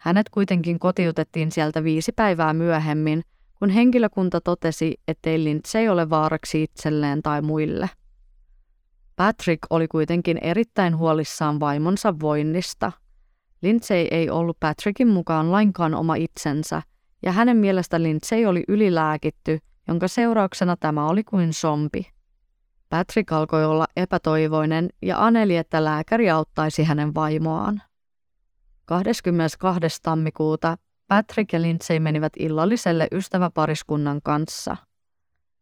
Hänet 0.00 0.28
kuitenkin 0.28 0.78
kotiutettiin 0.78 1.52
sieltä 1.52 1.84
viisi 1.84 2.12
päivää 2.12 2.52
myöhemmin– 2.52 3.22
kun 3.58 3.70
henkilökunta 3.70 4.40
totesi, 4.40 5.00
ettei 5.08 5.44
Lindsay 5.44 5.88
ole 5.88 6.10
vaaraksi 6.10 6.62
itselleen 6.62 7.22
tai 7.22 7.42
muille. 7.42 7.90
Patrick 9.16 9.58
oli 9.70 9.88
kuitenkin 9.88 10.38
erittäin 10.42 10.96
huolissaan 10.96 11.60
vaimonsa 11.60 12.20
voinnista. 12.20 12.92
Lindsay 13.62 14.06
ei 14.10 14.30
ollut 14.30 14.60
Patrickin 14.60 15.08
mukaan 15.08 15.52
lainkaan 15.52 15.94
oma 15.94 16.14
itsensä, 16.14 16.82
ja 17.22 17.32
hänen 17.32 17.56
mielestä 17.56 18.02
Lindsay 18.02 18.44
oli 18.44 18.64
ylilääkitty, 18.68 19.58
jonka 19.88 20.08
seurauksena 20.08 20.76
tämä 20.76 21.08
oli 21.08 21.24
kuin 21.24 21.52
sompi. 21.52 22.06
Patrick 22.88 23.32
alkoi 23.32 23.64
olla 23.64 23.86
epätoivoinen 23.96 24.88
ja 25.02 25.24
aneli, 25.24 25.56
että 25.56 25.84
lääkäri 25.84 26.30
auttaisi 26.30 26.84
hänen 26.84 27.14
vaimoaan. 27.14 27.82
22. 28.84 29.80
tammikuuta 30.02 30.76
Patrick 31.08 31.52
ja 31.52 31.62
Lindsay 31.62 32.00
menivät 32.00 32.32
illalliselle 32.38 33.08
ystäväpariskunnan 33.12 34.20
kanssa. 34.24 34.76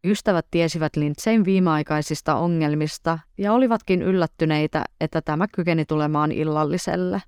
Ystävät 0.04 0.46
tiesivät 0.50 0.96
Lindsayn 0.96 1.44
viimeaikaisista 1.44 2.34
ongelmista 2.36 3.18
ja 3.38 3.52
olivatkin 3.52 4.02
yllättyneitä, 4.02 4.84
että 5.00 5.22
tämä 5.22 5.46
kykeni 5.48 5.84
tulemaan 5.84 6.32
illalliselle. 6.32 7.22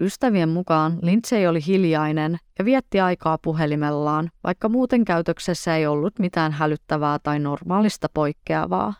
Ystävien 0.00 0.48
mukaan 0.48 0.98
Lindsay 1.02 1.46
oli 1.46 1.66
hiljainen 1.66 2.38
ja 2.58 2.64
vietti 2.64 3.00
aikaa 3.00 3.38
puhelimellaan, 3.38 4.30
vaikka 4.44 4.68
muuten 4.68 5.04
käytöksessä 5.04 5.76
ei 5.76 5.86
ollut 5.86 6.18
mitään 6.18 6.52
hälyttävää 6.52 7.18
tai 7.18 7.38
normaalista 7.38 8.08
poikkeavaa. 8.14 8.94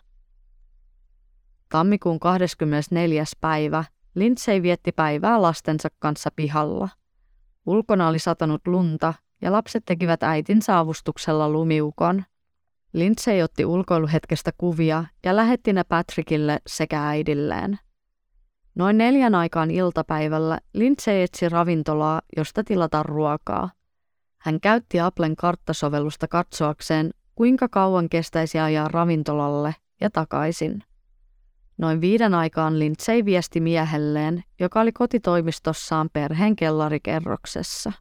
Tammikuun 1.69 2.19
24. 2.19 3.23
päivä 3.41 3.83
Lindsay 4.15 4.61
vietti 4.61 4.91
päivää 4.91 5.41
lastensa 5.41 5.89
kanssa 5.99 6.29
pihalla. 6.35 6.89
Ulkona 7.65 8.07
oli 8.07 8.19
satanut 8.19 8.67
lunta 8.67 9.13
ja 9.41 9.51
lapset 9.51 9.83
tekivät 9.85 10.23
äitin 10.23 10.61
saavustuksella 10.61 11.49
lumiukon. 11.49 12.23
Lindsay 12.93 13.41
otti 13.41 13.65
ulkoiluhetkestä 13.65 14.51
kuvia 14.57 15.05
ja 15.25 15.35
lähetti 15.35 15.73
ne 15.73 15.83
Patrickille 15.83 16.59
sekä 16.67 17.07
äidilleen. 17.07 17.79
Noin 18.79 18.97
neljän 18.97 19.35
aikaan 19.35 19.71
iltapäivällä 19.71 20.59
Lindsay 20.73 21.21
etsi 21.21 21.49
ravintolaa, 21.49 22.21
josta 22.37 22.63
tilata 22.63 23.03
ruokaa. 23.03 23.69
Hän 24.41 24.59
käytti 24.59 24.99
Applen 24.99 25.35
karttasovellusta 25.35 26.27
katsoakseen, 26.27 27.11
kuinka 27.35 27.67
kauan 27.67 28.09
kestäisi 28.09 28.59
ajaa 28.59 28.87
ravintolalle 28.87 29.75
ja 30.01 30.09
takaisin. 30.09 30.83
Noin 31.77 32.01
viiden 32.01 32.33
aikaan 32.33 32.79
Lindsay 32.79 33.25
viesti 33.25 33.59
miehelleen, 33.59 34.43
joka 34.59 34.81
oli 34.81 34.91
kotitoimistossaan 34.91 36.09
perheen 36.13 36.55
kellarikerroksessa. 36.55 37.91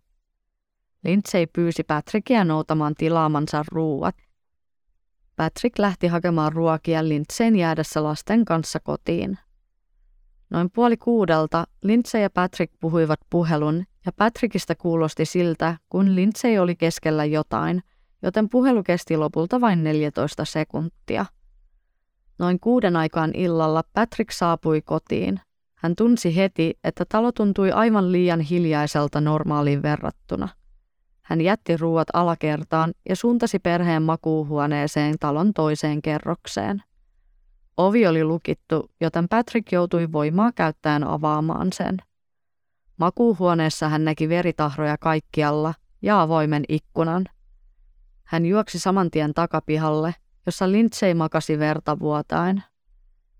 Lindsay 1.04 1.46
pyysi 1.52 1.84
Patrickia 1.84 2.44
noutamaan 2.44 2.94
tilaamansa 2.94 3.64
ruuat. 3.72 4.16
Patrick 5.36 5.78
lähti 5.78 6.06
hakemaan 6.06 6.52
ruokia 6.52 7.08
Lindsayn 7.08 7.56
jäädessä 7.56 8.02
lasten 8.02 8.44
kanssa 8.44 8.80
kotiin. 8.80 9.38
Noin 10.50 10.70
puoli 10.70 10.96
kuudelta 10.96 11.64
Lindsay 11.82 12.20
ja 12.20 12.30
Patrick 12.30 12.72
puhuivat 12.80 13.20
puhelun 13.30 13.84
ja 14.06 14.12
Patrickista 14.12 14.74
kuulosti 14.74 15.24
siltä, 15.24 15.76
kun 15.88 16.14
Lindsay 16.14 16.58
oli 16.58 16.76
keskellä 16.76 17.24
jotain, 17.24 17.82
joten 18.22 18.48
puhelu 18.48 18.82
kesti 18.82 19.16
lopulta 19.16 19.60
vain 19.60 19.84
14 19.84 20.44
sekuntia. 20.44 21.26
Noin 22.38 22.60
kuuden 22.60 22.96
aikaan 22.96 23.30
illalla 23.34 23.82
Patrick 23.92 24.30
saapui 24.30 24.82
kotiin. 24.82 25.40
Hän 25.74 25.96
tunsi 25.96 26.36
heti, 26.36 26.78
että 26.84 27.04
talo 27.08 27.32
tuntui 27.32 27.70
aivan 27.70 28.12
liian 28.12 28.40
hiljaiselta 28.40 29.20
normaaliin 29.20 29.82
verrattuna. 29.82 30.48
Hän 31.22 31.40
jätti 31.40 31.76
ruuat 31.76 32.08
alakertaan 32.12 32.92
ja 33.08 33.16
suuntasi 33.16 33.58
perheen 33.58 34.02
makuuhuoneeseen 34.02 35.14
talon 35.20 35.54
toiseen 35.54 36.02
kerrokseen. 36.02 36.82
Ovi 37.78 38.06
oli 38.06 38.24
lukittu, 38.24 38.90
joten 39.00 39.28
Patrick 39.28 39.72
joutui 39.72 40.12
voimaa 40.12 40.52
käyttäen 40.52 41.04
avaamaan 41.04 41.72
sen. 41.72 41.96
Makuuhuoneessa 42.96 43.88
hän 43.88 44.04
näki 44.04 44.28
veritahroja 44.28 44.96
kaikkialla 44.98 45.74
ja 46.02 46.22
avoimen 46.22 46.64
ikkunan. 46.68 47.24
Hän 48.24 48.46
juoksi 48.46 48.78
saman 48.78 49.10
tien 49.10 49.34
takapihalle, 49.34 50.14
jossa 50.46 50.72
Lindsay 50.72 51.14
makasi 51.14 51.58
verta 51.58 51.98
vuotain. 51.98 52.62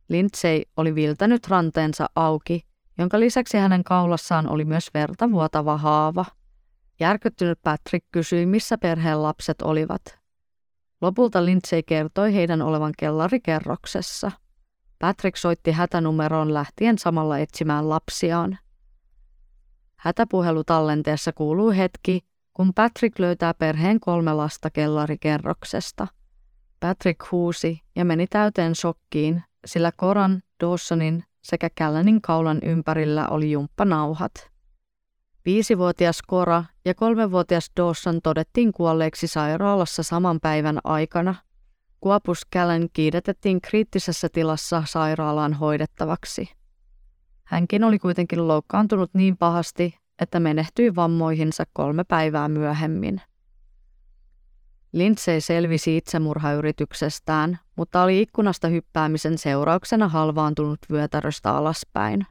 Lindsay 0.09 0.63
oli 0.77 0.95
viltänyt 0.95 1.49
ranteensa 1.49 2.07
auki, 2.15 2.61
jonka 2.99 3.21
lisäksi 3.21 3.57
hänen 3.57 3.85
kaulassaan 3.85 4.49
oli 4.49 4.65
myös 4.65 4.91
verta 4.95 5.31
vuotava 5.31 5.77
haava. 5.77 6.25
Järkyttynyt 7.01 7.59
Patrick 7.63 8.07
kysyi, 8.13 8.47
missä 8.47 8.79
perheen 8.79 9.23
lapset 9.23 9.63
olivat. 9.63 10.18
Lopulta 11.01 11.45
Lindsay 11.45 11.83
kertoi 11.83 12.35
heidän 12.35 12.63
olevan 12.63 12.93
kellarikerroksessa. 12.99 14.31
Patrick 14.99 15.37
soitti 15.37 15.73
hätänumeroon 15.73 16.55
lähtien 16.55 16.99
samalla 16.99 17.39
etsimään 17.39 17.89
lapsiaan. 17.89 18.59
Hätäpuhelutallenteessa 19.97 21.33
kuuluu 21.33 21.71
hetki, 21.71 22.21
kun 22.55 22.75
Patrick 22.75 23.19
löytää 23.19 23.55
perheen 23.55 24.01
kolme 24.01 24.33
lasta 24.33 24.71
kellarikerroksesta. 24.71 26.07
Patrick 26.81 27.33
huusi 27.33 27.83
ja 27.97 28.05
meni 28.05 28.27
täyteen 28.27 28.75
shokkiin, 28.75 29.43
sillä 29.67 29.93
Koran, 29.97 30.43
Dawsonin 30.61 31.25
sekä 31.43 31.71
Callanin 31.71 32.23
kaulan 32.23 32.59
ympärillä 32.63 33.29
oli 33.29 33.51
jumppanauhat. 33.51 34.51
Viisivuotias 35.49 36.23
Kora 36.27 36.65
ja 36.85 36.95
kolmevuotias 36.95 37.71
Dawson 37.77 38.21
todettiin 38.23 38.73
kuolleeksi 38.73 39.27
sairaalassa 39.27 40.03
saman 40.03 40.41
päivän 40.41 40.79
aikana. 40.85 41.35
Kuopus 42.01 42.41
Callan 42.55 42.89
kiidetettiin 42.93 43.61
kriittisessä 43.61 44.29
tilassa 44.33 44.83
sairaalaan 44.87 45.55
hoidettavaksi. 45.55 46.49
Hänkin 47.45 47.85
oli 47.85 47.99
kuitenkin 47.99 48.49
loukkaantunut 48.49 49.11
niin 49.15 49.37
pahasti, 49.37 49.95
että 50.19 50.41
menehtyi 50.41 50.95
vammoihinsa 50.95 51.65
kolme 51.73 52.05
päivää 52.05 52.49
myöhemmin. 52.49 53.21
Lindsay 54.93 55.41
selvisi 55.41 55.97
itsemurhayrityksestään, 55.97 57.59
mutta 57.77 58.03
oli 58.03 58.23
ikkunasta 58.23 58.69
hyppäämisen 58.69 59.39
seurauksena 59.39 60.09
halvaantunut 60.09 60.81
vyötäröstä 60.91 61.57
alaspäin. 61.57 62.27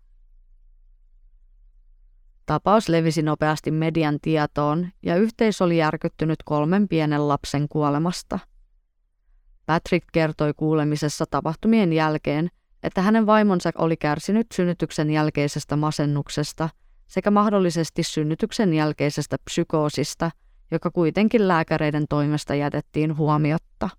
Tapaus 2.48 2.90
levisi 2.90 3.22
nopeasti 3.22 3.72
median 3.72 4.20
tietoon 4.22 4.88
ja 5.04 5.16
yhteisö 5.16 5.64
oli 5.64 5.78
järkyttynyt 5.78 6.44
kolmen 6.46 6.88
pienen 6.88 7.28
lapsen 7.28 7.68
kuolemasta. 7.70 8.40
Patrick 9.66 10.08
kertoi 10.14 10.54
kuulemisessa 10.54 11.26
tapahtumien 11.30 11.94
jälkeen, 11.94 12.50
että 12.84 13.02
hänen 13.02 13.26
vaimonsa 13.26 13.72
oli 13.78 13.98
kärsinyt 13.98 14.48
synnytyksen 14.54 15.10
jälkeisestä 15.10 15.76
masennuksesta 15.76 16.70
sekä 17.08 17.32
mahdollisesti 17.32 18.04
synnytyksen 18.04 18.74
jälkeisestä 18.74 19.38
psykoosista, 19.44 20.32
joka 20.72 20.92
kuitenkin 20.92 21.48
lääkäreiden 21.48 22.06
toimesta 22.10 22.56
jätettiin 22.56 23.18
huomiotta. 23.18 23.90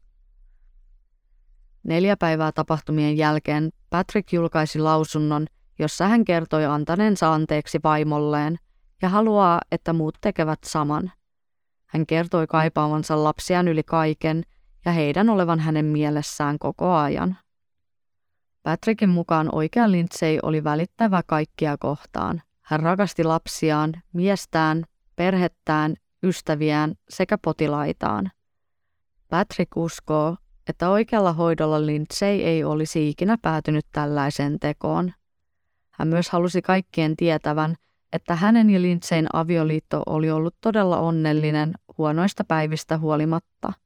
Neljä 1.82 2.16
päivää 2.16 2.52
tapahtumien 2.52 3.16
jälkeen 3.16 3.70
Patrick 3.90 4.32
julkaisi 4.32 4.78
lausunnon, 4.78 5.46
jossa 5.78 6.08
hän 6.08 6.24
kertoi 6.24 6.64
antaneensa 6.64 7.34
anteeksi 7.34 7.78
vaimolleen 7.84 8.58
ja 9.02 9.08
haluaa, 9.08 9.60
että 9.72 9.92
muut 9.92 10.18
tekevät 10.20 10.58
saman. 10.64 11.12
Hän 11.86 12.06
kertoi 12.06 12.46
kaipaavansa 12.46 13.24
lapsiaan 13.24 13.68
yli 13.68 13.82
kaiken 13.82 14.42
ja 14.84 14.92
heidän 14.92 15.28
olevan 15.28 15.60
hänen 15.60 15.84
mielessään 15.84 16.58
koko 16.58 16.94
ajan. 16.94 17.36
Patrickin 18.62 19.08
mukaan 19.08 19.54
oikea 19.54 19.90
Lindsay 19.90 20.38
oli 20.42 20.64
välittävä 20.64 21.22
kaikkia 21.26 21.76
kohtaan. 21.78 22.42
Hän 22.60 22.80
rakasti 22.80 23.24
lapsiaan, 23.24 23.94
miestään, 24.12 24.84
perhettään, 25.16 25.94
ystäviään 26.22 26.94
sekä 27.08 27.38
potilaitaan. 27.38 28.30
Patrick 29.28 29.76
uskoo, 29.76 30.36
että 30.68 30.90
oikealla 30.90 31.32
hoidolla 31.32 31.86
Lindsay 31.86 32.28
ei 32.28 32.64
olisi 32.64 33.08
ikinä 33.08 33.38
päätynyt 33.42 33.86
tällaiseen 33.92 34.58
tekoon. 34.60 35.12
Hän 35.98 36.08
myös 36.08 36.30
halusi 36.30 36.62
kaikkien 36.62 37.16
tietävän, 37.16 37.74
että 38.12 38.34
hänen 38.34 38.70
ja 38.70 38.82
Lindsayn 38.82 39.26
avioliitto 39.32 40.02
oli 40.06 40.30
ollut 40.30 40.54
todella 40.60 40.98
onnellinen 40.98 41.74
huonoista 41.98 42.44
päivistä 42.44 42.98
huolimatta– 42.98 43.72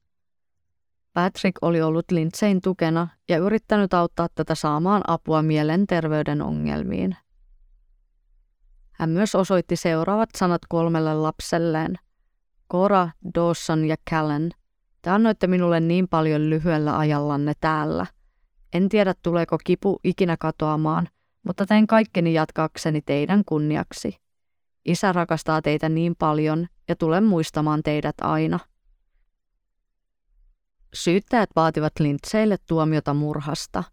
Patrick 1.15 1.59
oli 1.63 1.83
ollut 1.83 2.11
Lindsayn 2.11 2.61
tukena 2.61 3.09
ja 3.29 3.39
yrittänyt 3.39 3.95
auttaa 3.95 4.29
tätä 4.35 4.55
saamaan 4.55 5.03
apua 5.07 5.43
mielenterveyden 5.43 6.43
ongelmiin. 6.43 7.17
Hän 8.93 9.11
myös 9.11 9.35
osoitti 9.35 9.77
seuraavat 9.77 10.29
sanat 10.37 10.63
kolmelle 10.69 11.15
lapselleen. 11.15 11.95
Cora, 12.73 13.09
Dawson 13.35 13.85
ja 13.85 13.97
Callan, 14.11 14.51
te 15.03 15.11
annoitte 15.11 15.47
minulle 15.47 15.81
niin 15.81 16.09
paljon 16.09 16.51
lyhyellä 16.51 16.99
ajallanne 16.99 17.53
täällä. 17.61 18.07
En 18.73 18.89
tiedä 18.89 19.15
tuleeko 19.23 19.59
kipu 19.65 20.01
ikinä 20.05 20.37
katoamaan, 20.37 21.09
mutta 21.43 21.66
teen 21.66 21.86
kaikkeni 21.86 22.34
jatkaakseni 22.34 23.03
teidän 23.03 23.43
kunniaksi. 23.47 24.16
Isä 24.84 25.12
rakastaa 25.12 25.62
teitä 25.62 25.88
niin 25.88 26.14
paljon 26.18 26.66
ja 26.88 26.97
tulen 26.97 27.24
muistamaan 27.24 27.82
teidät 27.82 28.16
aina– 28.20 28.59
Syyttäjät 30.95 31.51
vaativat 31.57 31.93
Lindsaylle 31.99 32.57
tuomiota 32.68 33.14
murhasta. 33.14 33.84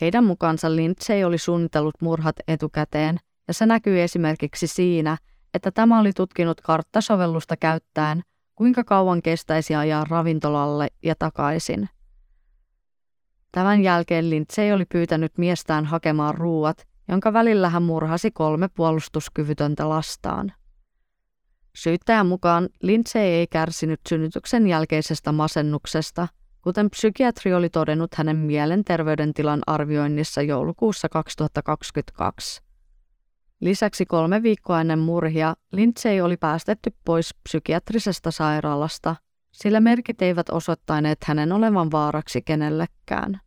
Heidän 0.00 0.24
mukaansa 0.24 0.76
Lindsay 0.76 1.24
oli 1.24 1.38
suunnitellut 1.38 1.94
murhat 2.02 2.36
etukäteen, 2.48 3.18
ja 3.48 3.54
se 3.54 3.66
näkyy 3.66 4.02
esimerkiksi 4.02 4.66
siinä, 4.66 5.16
että 5.54 5.70
tämä 5.70 6.00
oli 6.00 6.12
tutkinut 6.12 6.60
karttasovellusta 6.60 7.56
käyttäen, 7.56 8.22
kuinka 8.54 8.84
kauan 8.84 9.22
kestäisi 9.22 9.74
ajaa 9.74 10.04
ravintolalle 10.08 10.88
ja 11.02 11.14
takaisin. 11.18 11.88
Tämän 13.52 13.82
jälkeen 13.82 14.30
Lindsay 14.30 14.72
oli 14.72 14.84
pyytänyt 14.84 15.38
miestään 15.38 15.84
hakemaan 15.84 16.34
ruuat, 16.34 16.86
jonka 17.08 17.32
välillä 17.32 17.68
hän 17.68 17.82
murhasi 17.82 18.30
kolme 18.30 18.68
puolustuskyvytöntä 18.68 19.88
lastaan. 19.88 20.52
Syyttäjän 21.74 22.26
mukaan 22.26 22.68
Lindsay 22.82 23.22
ei 23.22 23.46
kärsinyt 23.46 24.00
synnytyksen 24.08 24.66
jälkeisestä 24.66 25.32
masennuksesta, 25.32 26.28
kuten 26.62 26.90
psykiatri 26.90 27.54
oli 27.54 27.68
todennut 27.68 28.14
hänen 28.14 28.36
mielenterveydentilan 28.36 29.60
arvioinnissa 29.66 30.42
joulukuussa 30.42 31.08
2022. 31.08 32.62
Lisäksi 33.60 34.06
kolme 34.06 34.42
viikkoa 34.42 34.80
ennen 34.80 34.98
murhia 34.98 35.54
Lindsay 35.72 36.20
oli 36.20 36.36
päästetty 36.36 36.90
pois 37.04 37.34
psykiatrisesta 37.42 38.30
sairaalasta, 38.30 39.16
sillä 39.52 39.80
merkit 39.80 40.22
eivät 40.22 40.48
osoittaneet 40.48 41.24
hänen 41.24 41.52
olevan 41.52 41.90
vaaraksi 41.90 42.42
kenellekään. 42.42 43.40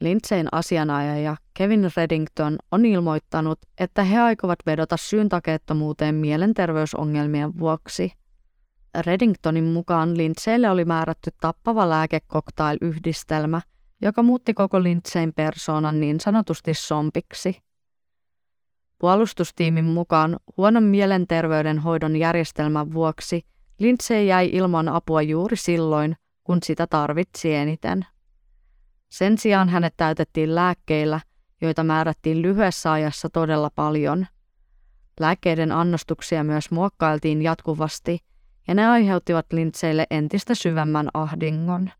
Lindsayn 0.00 0.48
asianajaja 0.52 1.36
Kevin 1.54 1.90
Reddington 1.96 2.58
on 2.72 2.84
ilmoittanut, 2.84 3.58
että 3.78 4.04
he 4.04 4.20
aikovat 4.20 4.58
vedota 4.66 4.96
syyntakeettomuuteen 4.96 6.14
mielenterveysongelmien 6.14 7.58
vuoksi. 7.58 8.12
Reddingtonin 9.06 9.64
mukaan 9.64 10.16
Lindsaylle 10.16 10.70
oli 10.70 10.84
määrätty 10.84 11.30
tappava 11.40 11.88
lääkekoktail-yhdistelmä, 11.88 13.60
joka 14.02 14.22
muutti 14.22 14.54
koko 14.54 14.82
Lindsayn 14.82 15.32
persoonan 15.34 16.00
niin 16.00 16.20
sanotusti 16.20 16.74
sompiksi. 16.74 17.62
Puolustustiimin 18.98 19.84
mukaan 19.84 20.36
huonon 20.56 20.82
mielenterveyden 20.82 21.78
hoidon 21.78 22.16
järjestelmän 22.16 22.92
vuoksi 22.92 23.46
Lindsay 23.78 24.24
jäi 24.24 24.50
ilman 24.52 24.88
apua 24.88 25.22
juuri 25.22 25.56
silloin, 25.56 26.16
kun 26.44 26.58
sitä 26.64 26.86
tarvitsi 26.86 27.54
eniten. 27.54 28.06
Sen 29.08 29.38
sijaan 29.38 29.68
hänet 29.68 29.94
täytettiin 29.96 30.54
lääkkeillä, 30.54 31.20
joita 31.60 31.84
määrättiin 31.84 32.42
lyhyessä 32.42 32.92
ajassa 32.92 33.28
todella 33.30 33.70
paljon. 33.74 34.26
Lääkkeiden 35.20 35.72
annostuksia 35.72 36.44
myös 36.44 36.70
muokkailtiin 36.70 37.42
jatkuvasti, 37.42 38.18
ja 38.68 38.74
ne 38.74 38.88
aiheuttivat 38.88 39.46
Lindsaylle 39.52 40.06
entistä 40.10 40.54
syvemmän 40.54 41.08
ahdingon. 41.14 41.90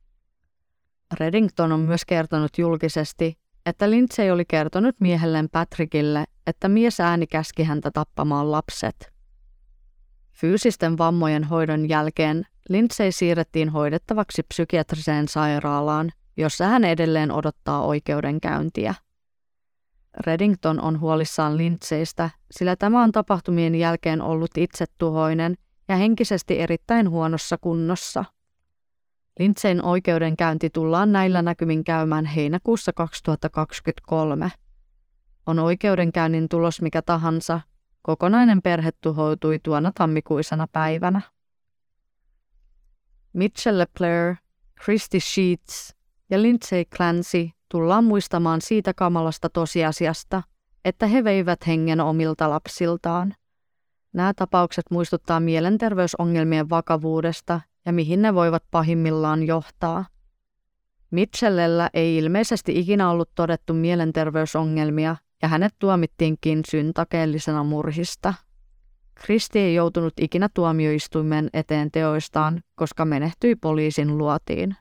Reddington 1.20 1.72
on 1.72 1.80
myös 1.80 2.04
kertonut 2.04 2.58
julkisesti, 2.58 3.38
että 3.66 3.90
Lindsay 3.90 4.30
oli 4.30 4.44
kertonut 4.44 5.00
miehelleen 5.00 5.48
Patrickille, 5.52 6.24
että 6.46 6.68
mies 6.68 7.00
ääni 7.00 7.26
käski 7.26 7.62
häntä 7.64 7.90
tappamaan 7.90 8.50
lapset. 8.50 9.13
Fyysisten 10.34 10.98
vammojen 10.98 11.44
hoidon 11.44 11.88
jälkeen 11.88 12.46
Lindsay 12.68 13.12
siirrettiin 13.12 13.68
hoidettavaksi 13.68 14.42
psykiatriseen 14.42 15.28
sairaalaan, 15.28 16.10
jossa 16.36 16.66
hän 16.66 16.84
edelleen 16.84 17.32
odottaa 17.32 17.84
oikeudenkäyntiä. 17.84 18.94
Reddington 20.26 20.80
on 20.80 21.00
huolissaan 21.00 21.56
Lindsaystä, 21.56 22.30
sillä 22.50 22.76
tämä 22.76 23.02
on 23.02 23.12
tapahtumien 23.12 23.74
jälkeen 23.74 24.22
ollut 24.22 24.50
itsetuhoinen 24.56 25.54
ja 25.88 25.96
henkisesti 25.96 26.60
erittäin 26.60 27.10
huonossa 27.10 27.58
kunnossa. 27.60 28.24
Lindseyn 29.38 29.84
oikeudenkäynti 29.84 30.70
tullaan 30.70 31.12
näillä 31.12 31.42
näkymin 31.42 31.84
käymään 31.84 32.24
heinäkuussa 32.24 32.92
2023. 32.92 34.50
On 35.46 35.58
oikeudenkäynnin 35.58 36.48
tulos 36.48 36.82
mikä 36.82 37.02
tahansa, 37.02 37.60
kokonainen 38.04 38.62
perhe 38.62 38.90
tuhoutui 39.00 39.58
tuona 39.62 39.92
tammikuisena 39.94 40.66
päivänä. 40.72 41.20
Mitchell 43.32 43.78
LePlaire, 43.78 44.38
Christy 44.84 45.20
Sheets 45.20 45.94
ja 46.30 46.42
Lindsay 46.42 46.84
Clancy 46.84 47.48
tullaan 47.68 48.04
muistamaan 48.04 48.60
siitä 48.60 48.94
kamalasta 48.94 49.50
tosiasiasta, 49.50 50.42
että 50.84 51.06
he 51.06 51.24
veivät 51.24 51.66
hengen 51.66 52.00
omilta 52.00 52.50
lapsiltaan. 52.50 53.34
Nämä 54.12 54.34
tapaukset 54.34 54.84
muistuttaa 54.90 55.40
mielenterveysongelmien 55.40 56.70
vakavuudesta 56.70 57.60
ja 57.86 57.92
mihin 57.92 58.22
ne 58.22 58.34
voivat 58.34 58.64
pahimmillaan 58.70 59.42
johtaa. 59.42 60.04
Mitchellellä 61.10 61.90
ei 61.94 62.16
ilmeisesti 62.16 62.78
ikinä 62.78 63.10
ollut 63.10 63.30
todettu 63.34 63.74
mielenterveysongelmia 63.74 65.16
ja 65.44 65.48
hänet 65.48 65.74
tuomittiinkin 65.78 66.60
syntakeellisena 66.70 67.64
murhista. 67.64 68.34
Kristi 69.14 69.58
ei 69.58 69.74
joutunut 69.74 70.12
ikinä 70.20 70.48
tuomioistuimen 70.54 71.50
eteen 71.52 71.90
teoistaan, 71.90 72.62
koska 72.74 73.04
menehtyi 73.04 73.56
poliisin 73.56 74.18
luotiin. 74.18 74.76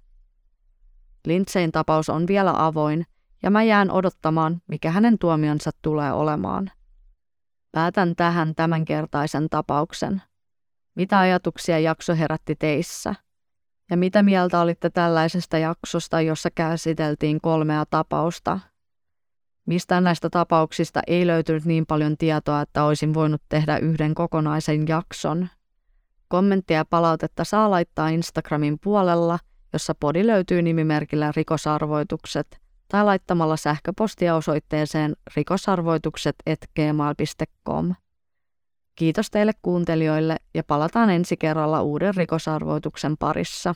Lindsein 1.26 1.72
tapaus 1.72 2.10
on 2.10 2.28
vielä 2.28 2.54
avoin 2.66 3.06
ja 3.44 3.52
mä 3.52 3.64
jään 3.64 3.92
odottamaan, 3.92 4.62
mikä 4.68 4.92
hänen 4.92 5.20
tuomionsa 5.20 5.72
tulee 5.82 6.14
olemaan. 6.14 6.72
Päätän 7.72 8.16
tähän 8.16 8.56
tämänkertaisen 8.56 9.50
tapauksen. 9.50 10.22
Mitä 10.96 11.20
ajatuksia 11.20 11.80
jakso 11.80 12.16
herätti 12.16 12.56
teissä? 12.56 13.16
Ja 13.90 13.98
mitä 13.98 14.24
mieltä 14.24 14.62
olitte 14.62 14.90
tällaisesta 14.90 15.58
jaksosta, 15.58 16.22
jossa 16.22 16.50
käsiteltiin 16.56 17.42
kolmea 17.42 17.86
tapausta? 17.90 18.60
Mistään 19.66 20.04
näistä 20.04 20.30
tapauksista 20.30 21.02
ei 21.08 21.28
löytynyt 21.28 21.66
niin 21.66 21.86
paljon 21.86 22.18
tietoa, 22.18 22.62
että 22.62 22.84
olisin 22.84 23.14
voinut 23.14 23.42
tehdä 23.50 23.78
yhden 23.78 24.14
kokonaisen 24.14 24.88
jakson. 24.88 25.48
Kommenttia 26.28 26.78
ja 26.78 26.86
palautetta 26.86 27.44
saa 27.44 27.72
laittaa 27.72 28.10
Instagramin 28.10 28.78
puolella, 28.84 29.40
jossa 29.74 29.96
podi 30.00 30.28
löytyy 30.28 30.62
nimimerkillä 30.62 31.32
rikosarvoitukset, 31.36 32.62
tai 32.88 33.04
laittamalla 33.04 33.58
sähköpostia 33.58 34.36
osoitteeseen 34.36 35.16
rikosarvoitukset.gmail.com. 35.36 37.94
Kiitos 38.96 39.32
teille 39.32 39.52
kuuntelijoille 39.62 40.36
ja 40.54 40.64
palataan 40.64 41.10
ensi 41.10 41.38
kerralla 41.38 41.82
uuden 41.82 42.16
rikosarvoituksen 42.16 43.18
parissa. 43.18 43.76